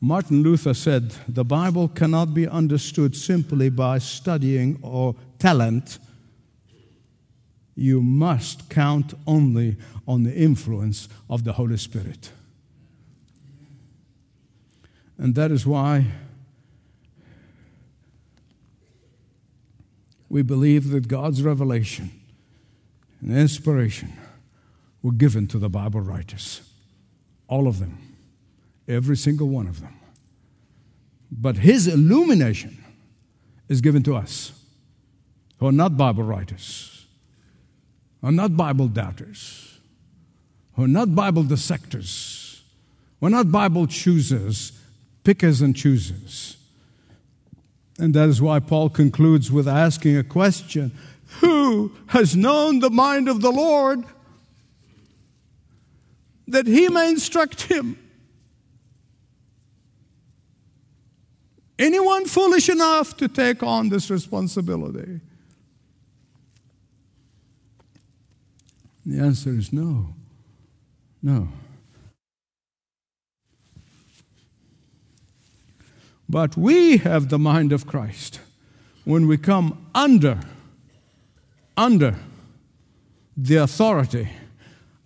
Martin 0.00 0.44
Luther 0.44 0.74
said, 0.74 1.12
The 1.28 1.44
Bible 1.44 1.88
cannot 1.88 2.32
be 2.32 2.46
understood 2.46 3.16
simply 3.16 3.68
by 3.68 3.98
studying 3.98 4.78
or 4.82 5.16
talent. 5.40 5.98
You 7.74 8.00
must 8.00 8.70
count 8.70 9.14
only 9.26 9.76
on 10.06 10.22
the 10.22 10.34
influence 10.34 11.08
of 11.28 11.42
the 11.42 11.54
Holy 11.54 11.76
Spirit. 11.76 12.30
And 15.18 15.34
that 15.34 15.50
is 15.50 15.66
why 15.66 16.06
we 20.28 20.42
believe 20.42 20.90
that 20.90 21.08
God's 21.08 21.42
revelation 21.42 22.10
and 23.20 23.36
inspiration 23.36 24.12
were 25.02 25.12
given 25.12 25.48
to 25.48 25.58
the 25.58 25.68
Bible 25.68 26.00
writers. 26.00 26.62
All 27.48 27.66
of 27.66 27.80
them. 27.80 27.98
Every 28.86 29.16
single 29.16 29.48
one 29.48 29.66
of 29.66 29.80
them. 29.80 29.94
But 31.30 31.58
His 31.58 31.88
illumination 31.88 32.82
is 33.68 33.80
given 33.80 34.02
to 34.04 34.14
us 34.16 34.52
who 35.58 35.66
are 35.66 35.72
not 35.72 35.96
Bible 35.96 36.22
writers, 36.22 37.06
who 38.20 38.28
are 38.28 38.32
not 38.32 38.56
Bible 38.56 38.86
doubters, 38.86 39.80
who 40.74 40.84
are 40.84 40.88
not 40.88 41.14
Bible 41.14 41.42
dissectors, 41.42 42.62
who 43.18 43.26
are 43.26 43.30
not 43.30 43.50
Bible 43.50 43.86
choosers 43.86 44.77
pickers 45.28 45.60
and 45.60 45.76
choosers. 45.76 46.56
And 47.98 48.14
that 48.14 48.30
is 48.30 48.40
why 48.40 48.60
Paul 48.60 48.88
concludes 48.88 49.52
with 49.52 49.68
asking 49.68 50.16
a 50.16 50.24
question 50.24 50.90
Who 51.40 51.92
has 52.06 52.34
known 52.34 52.78
the 52.78 52.88
mind 52.88 53.28
of 53.28 53.42
the 53.42 53.50
Lord 53.50 54.04
that 56.46 56.66
he 56.66 56.88
may 56.88 57.10
instruct 57.10 57.64
him? 57.64 57.98
Anyone 61.78 62.24
foolish 62.24 62.70
enough 62.70 63.14
to 63.18 63.28
take 63.28 63.62
on 63.62 63.90
this 63.90 64.10
responsibility? 64.10 65.20
The 69.04 69.20
answer 69.20 69.50
is 69.50 69.74
no. 69.74 70.14
No. 71.22 71.48
But 76.28 76.56
we 76.56 76.98
have 76.98 77.28
the 77.28 77.38
mind 77.38 77.72
of 77.72 77.86
Christ 77.86 78.40
when 79.04 79.26
we 79.26 79.38
come 79.38 79.86
under, 79.94 80.38
under 81.76 82.16
the 83.36 83.56
authority 83.56 84.28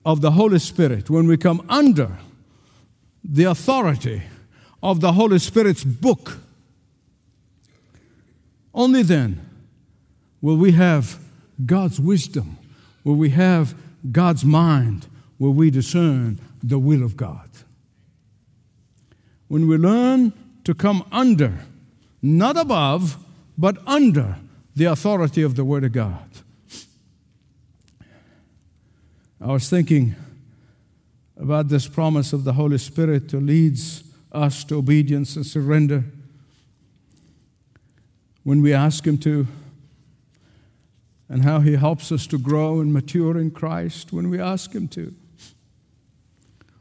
of 0.04 0.20
the 0.20 0.32
Holy 0.32 0.58
Spirit, 0.58 1.08
when 1.08 1.28
we 1.28 1.36
come 1.36 1.64
under 1.68 2.18
the 3.22 3.44
authority 3.44 4.22
of 4.82 5.00
the 5.00 5.12
Holy 5.12 5.38
Spirit's 5.38 5.84
book, 5.84 6.38
only 8.74 9.02
then 9.02 9.40
will 10.40 10.56
we 10.56 10.72
have 10.72 11.20
God's 11.64 12.00
wisdom, 12.00 12.58
will 13.04 13.14
we 13.14 13.30
have 13.30 13.76
God's 14.10 14.44
mind, 14.44 15.06
will 15.38 15.52
we 15.52 15.70
discern 15.70 16.40
the 16.62 16.78
will 16.78 17.04
of 17.04 17.16
God. 17.16 17.48
When 19.46 19.68
we 19.68 19.76
learn 19.76 20.32
to 20.64 20.74
come 20.74 21.04
under, 21.10 21.58
not 22.20 22.56
above, 22.56 23.16
but 23.58 23.76
under 23.86 24.36
the 24.74 24.84
authority 24.84 25.42
of 25.42 25.56
the 25.56 25.64
Word 25.64 25.84
of 25.84 25.92
God. 25.92 26.28
I 29.40 29.52
was 29.52 29.68
thinking 29.68 30.14
about 31.36 31.68
this 31.68 31.88
promise 31.88 32.32
of 32.32 32.44
the 32.44 32.52
Holy 32.52 32.78
Spirit 32.78 33.28
to 33.30 33.38
lead 33.38 33.76
us 34.30 34.64
to 34.64 34.76
obedience 34.76 35.34
and 35.36 35.44
surrender 35.44 36.04
when 38.44 38.62
we 38.62 38.72
ask 38.72 39.06
Him 39.06 39.18
to, 39.18 39.46
and 41.28 41.42
how 41.44 41.60
He 41.60 41.76
helps 41.76 42.12
us 42.12 42.26
to 42.28 42.38
grow 42.38 42.80
and 42.80 42.92
mature 42.92 43.36
in 43.38 43.50
Christ 43.50 44.12
when 44.12 44.30
we 44.30 44.40
ask 44.40 44.72
Him 44.72 44.88
to. 44.88 45.14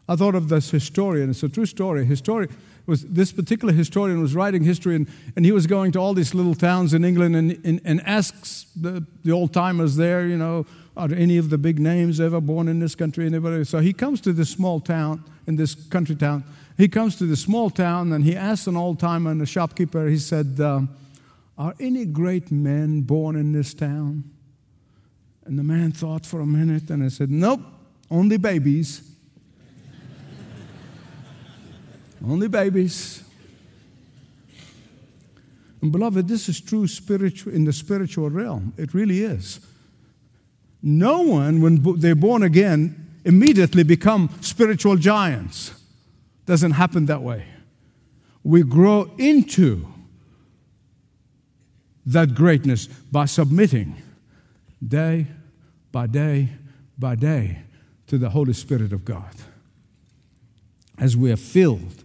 I 0.08 0.16
thought 0.16 0.36
of 0.36 0.50
this 0.50 0.70
historian, 0.72 1.30
it's 1.30 1.44
a 1.44 1.50
true 1.50 1.66
story. 1.66 2.06
Historian 2.06 2.50
was 2.92 3.04
this 3.04 3.32
particular 3.32 3.74
historian 3.74 4.22
was 4.22 4.36
writing 4.36 4.64
history 4.64 4.96
and, 4.96 5.08
and 5.36 5.46
he 5.46 5.54
was 5.54 5.66
going 5.66 5.94
to 5.94 6.00
all 6.00 6.14
these 6.14 6.36
little 6.36 6.54
towns 6.54 6.94
in 6.94 7.06
England 7.06 7.36
and, 7.38 7.60
and, 7.66 7.82
and 7.86 8.02
asks 8.06 8.68
the, 8.76 9.04
the 9.24 9.32
old 9.32 9.54
timers 9.54 9.96
there, 9.96 10.28
you 10.28 10.38
know, 10.38 10.66
are 10.98 11.12
any 11.14 11.38
of 11.38 11.50
the 11.50 11.58
big 11.58 11.80
names 11.80 12.20
ever 12.20 12.42
born 12.42 12.68
in 12.68 12.80
this 12.80 12.94
country? 12.94 13.26
Anybody? 13.26 13.64
So 13.64 13.80
he 13.80 13.94
comes 13.94 14.20
to 14.22 14.34
this 14.34 14.50
small 14.50 14.82
town, 14.82 15.24
in 15.48 15.56
this 15.56 15.74
country 15.74 16.16
town. 16.16 16.44
He 16.78 16.90
comes 16.90 17.16
to 17.16 17.26
this 17.26 17.40
small 17.40 17.70
town 17.70 18.12
and 18.12 18.26
he 18.26 18.36
asks 18.36 18.68
an 18.68 18.76
old 18.76 19.00
timer 19.00 19.32
and 19.32 19.42
a 19.42 19.46
shopkeeper, 19.46 20.08
he 20.08 20.18
said, 20.18 20.60
uh, 20.60 20.82
Are 21.58 21.74
any 21.80 22.04
great 22.04 22.52
men 22.52 23.02
born 23.04 23.38
in 23.38 23.54
this 23.54 23.74
town? 23.74 24.26
And 25.46 25.58
the 25.58 25.64
man 25.64 25.94
thought 25.94 26.26
for 26.26 26.42
a 26.42 26.46
minute 26.46 26.90
and 26.90 27.02
he 27.02 27.10
said, 27.10 27.32
Nope, 27.32 27.62
only 28.10 28.36
babies. 28.36 29.10
Only 32.28 32.48
babies. 32.48 33.24
And 35.82 35.92
beloved, 35.92 36.28
this 36.28 36.48
is 36.48 36.62
true 36.62 36.88
spiritual 36.88 37.54
in 37.54 37.66
the 37.66 37.74
spiritual 37.74 38.30
realm. 38.30 38.74
It 38.78 38.94
really 38.94 39.24
is. 39.24 39.60
No 40.84 41.22
one, 41.22 41.62
when 41.62 42.00
they're 42.00 42.16
born 42.16 42.44
again, 42.44 43.08
immediately 43.26 43.84
become 43.84 44.30
spiritual 44.42 44.96
giants. 44.96 45.74
Doesn't 46.46 46.72
happen 46.72 47.06
that 47.08 47.22
way. 47.22 47.46
We 48.44 48.64
grow 48.64 49.12
into 49.18 49.88
that 52.06 52.34
greatness 52.34 52.88
by 52.88 53.26
submitting 53.26 53.96
day 54.86 55.28
by 55.92 56.08
day 56.08 56.50
by 56.98 57.16
day 57.16 57.60
to 58.08 58.18
the 58.18 58.30
Holy 58.30 58.54
Spirit 58.54 58.92
of 58.92 59.06
God. 59.06 59.36
As 60.98 61.16
we 61.16 61.32
are 61.32 61.38
filled 61.38 62.01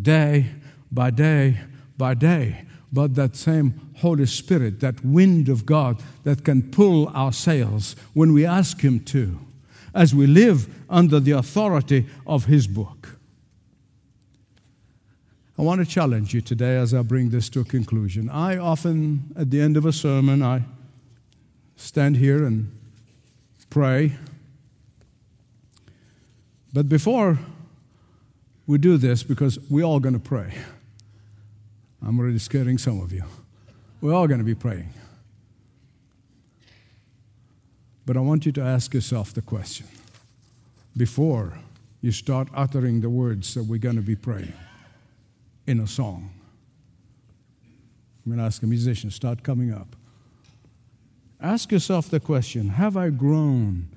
day 0.00 0.46
by 0.90 1.10
day 1.10 1.58
by 1.96 2.14
day. 2.14 2.64
But 2.92 3.14
that 3.14 3.36
same 3.36 3.80
Holy 3.96 4.26
Spirit, 4.26 4.80
that 4.80 5.04
wind 5.04 5.48
of 5.48 5.64
God 5.64 6.02
that 6.24 6.44
can 6.44 6.70
pull 6.70 7.08
our 7.14 7.32
sails 7.32 7.96
when 8.12 8.32
we 8.32 8.44
ask 8.44 8.80
Him 8.80 9.00
to, 9.04 9.38
as 9.94 10.14
we 10.14 10.26
live 10.26 10.68
under 10.90 11.18
the 11.18 11.32
authority 11.32 12.06
of 12.26 12.44
His 12.46 12.66
book. 12.66 13.16
I 15.58 15.62
want 15.62 15.80
to 15.80 15.86
challenge 15.86 16.34
you 16.34 16.40
today 16.40 16.76
as 16.76 16.92
I 16.92 17.02
bring 17.02 17.30
this 17.30 17.48
to 17.50 17.60
a 17.60 17.64
conclusion. 17.64 18.28
I 18.28 18.56
often, 18.56 19.32
at 19.36 19.50
the 19.50 19.60
end 19.60 19.76
of 19.76 19.86
a 19.86 19.92
sermon, 19.92 20.42
I 20.42 20.62
stand 21.76 22.16
here 22.16 22.44
and 22.44 22.70
pray. 23.70 24.12
But 26.72 26.88
before 26.88 27.38
we 28.66 28.78
do 28.78 28.96
this 28.96 29.22
because 29.22 29.58
we're 29.70 29.84
all 29.84 30.00
going 30.00 30.14
to 30.14 30.20
pray. 30.20 30.54
I'm 32.04 32.18
already 32.18 32.38
scaring 32.38 32.78
some 32.78 33.00
of 33.00 33.12
you. 33.12 33.24
We're 34.00 34.14
all 34.14 34.26
going 34.26 34.40
to 34.40 34.44
be 34.44 34.54
praying. 34.54 34.92
But 38.04 38.16
I 38.16 38.20
want 38.20 38.46
you 38.46 38.52
to 38.52 38.60
ask 38.60 38.92
yourself 38.94 39.32
the 39.32 39.42
question 39.42 39.86
before 40.96 41.58
you 42.00 42.10
start 42.10 42.48
uttering 42.52 43.00
the 43.00 43.10
words 43.10 43.54
that 43.54 43.62
we're 43.64 43.78
going 43.78 43.96
to 43.96 44.02
be 44.02 44.16
praying 44.16 44.52
in 45.66 45.78
a 45.78 45.86
song. 45.86 46.30
I'm 48.24 48.32
going 48.32 48.38
to 48.38 48.44
ask 48.44 48.62
a 48.62 48.66
musician, 48.66 49.10
start 49.10 49.42
coming 49.42 49.72
up. 49.72 49.96
Ask 51.40 51.72
yourself 51.72 52.08
the 52.08 52.20
question 52.20 52.70
Have 52.70 52.96
I 52.96 53.10
grown 53.10 53.88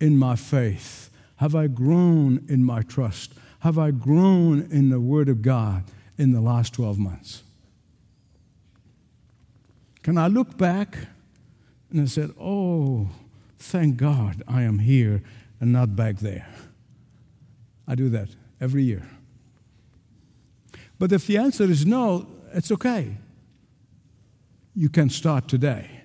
in 0.00 0.16
my 0.16 0.34
faith 0.34 1.10
Have 1.36 1.54
I 1.54 1.68
grown 1.68 2.44
in 2.48 2.64
my 2.64 2.82
trust? 2.82 3.32
Have 3.60 3.78
I 3.78 3.90
grown 3.90 4.68
in 4.70 4.90
the 4.90 5.00
Word 5.00 5.28
of 5.28 5.42
God 5.42 5.84
in 6.16 6.32
the 6.32 6.40
last 6.40 6.74
12 6.74 6.98
months? 6.98 7.42
Can 10.02 10.16
I 10.16 10.28
look 10.28 10.56
back 10.56 10.96
and 11.90 12.02
I 12.02 12.04
said, 12.06 12.30
Oh, 12.40 13.08
thank 13.58 13.96
God 13.96 14.42
I 14.46 14.62
am 14.62 14.78
here 14.78 15.22
and 15.60 15.72
not 15.72 15.96
back 15.96 16.18
there? 16.18 16.48
I 17.86 17.94
do 17.94 18.08
that 18.10 18.28
every 18.60 18.84
year. 18.84 19.08
But 20.98 21.12
if 21.12 21.26
the 21.26 21.38
answer 21.38 21.64
is 21.64 21.86
no, 21.86 22.26
it's 22.52 22.70
okay. 22.72 23.16
You 24.74 24.88
can 24.88 25.10
start 25.10 25.48
today. 25.48 26.02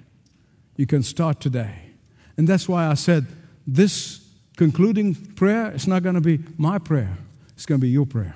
You 0.76 0.88
can 0.88 1.04
start 1.04 1.40
today. 1.40 1.94
And 2.38 2.48
that's 2.48 2.68
why 2.68 2.88
I 2.88 2.94
said 2.96 3.28
this 3.68 4.28
concluding 4.58 5.16
prayer 5.16 5.72
is 5.72 5.88
not 5.88 6.04
going 6.04 6.16
to 6.16 6.22
be 6.22 6.40
my 6.58 6.78
prayer, 6.78 7.18
it's 7.56 7.66
going 7.66 7.80
to 7.80 7.86
be 7.86 7.90
your 7.90 8.06
prayer. 8.06 8.36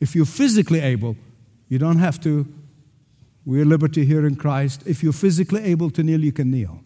If 0.00 0.14
you're 0.14 0.26
physically 0.26 0.80
able, 0.80 1.16
you 1.68 1.78
don't 1.78 1.98
have 1.98 2.20
to. 2.22 2.46
We're 3.46 3.64
liberty 3.64 4.04
here 4.04 4.26
in 4.26 4.36
Christ. 4.36 4.82
If 4.86 5.02
you're 5.02 5.12
physically 5.12 5.62
able 5.64 5.90
to 5.90 6.02
kneel, 6.02 6.20
you 6.20 6.32
can 6.32 6.50
kneel. 6.50 6.80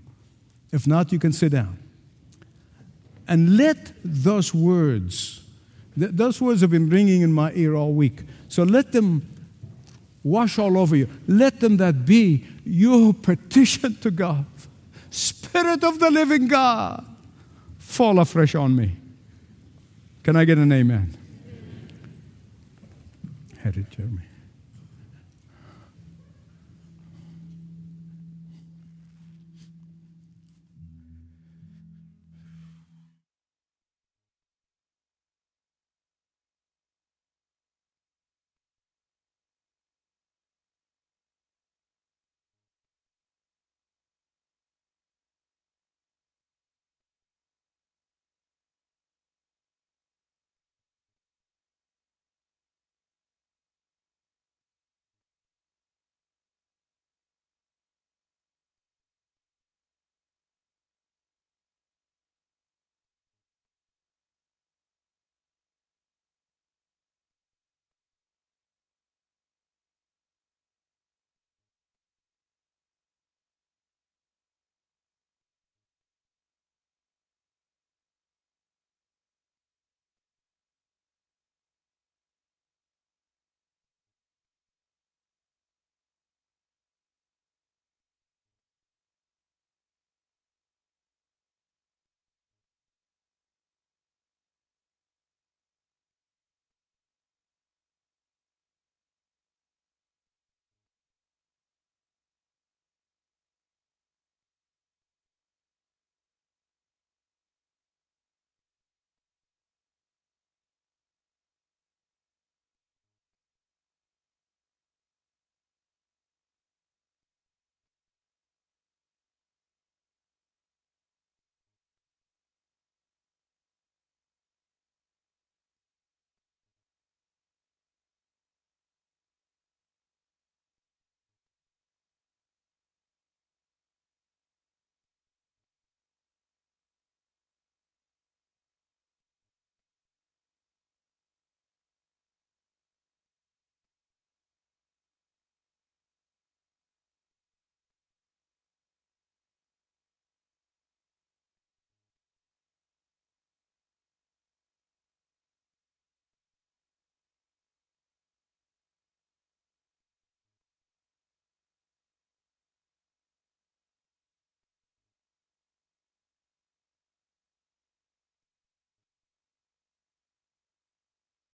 If 0.72 0.86
not, 0.86 1.12
you 1.12 1.18
can 1.18 1.32
sit 1.32 1.52
down. 1.52 1.78
And 3.26 3.56
let 3.56 3.92
those 4.04 4.54
words, 4.54 5.42
th- 5.98 6.12
those 6.12 6.40
words 6.40 6.62
have 6.62 6.70
been 6.70 6.88
ringing 6.88 7.22
in 7.22 7.32
my 7.32 7.52
ear 7.52 7.74
all 7.74 7.92
week. 7.92 8.22
So 8.48 8.62
let 8.62 8.92
them 8.92 9.28
wash 10.22 10.58
all 10.58 10.78
over 10.78 10.96
you. 10.96 11.08
Let 11.26 11.60
them 11.60 11.76
that 11.78 12.06
be 12.06 12.46
your 12.64 13.12
petition 13.28 13.96
to 13.96 14.10
God. 14.10 14.46
Spirit 15.10 15.84
of 15.84 15.98
the 15.98 16.10
living 16.10 16.48
God, 16.48 17.04
fall 17.78 18.18
afresh 18.18 18.54
on 18.54 18.76
me. 18.76 18.96
Can 20.22 20.36
I 20.36 20.44
get 20.44 20.58
an 20.58 20.72
amen? 20.72 21.17
Had 23.62 23.76
it, 23.76 23.90
Jeremy. 23.90 24.27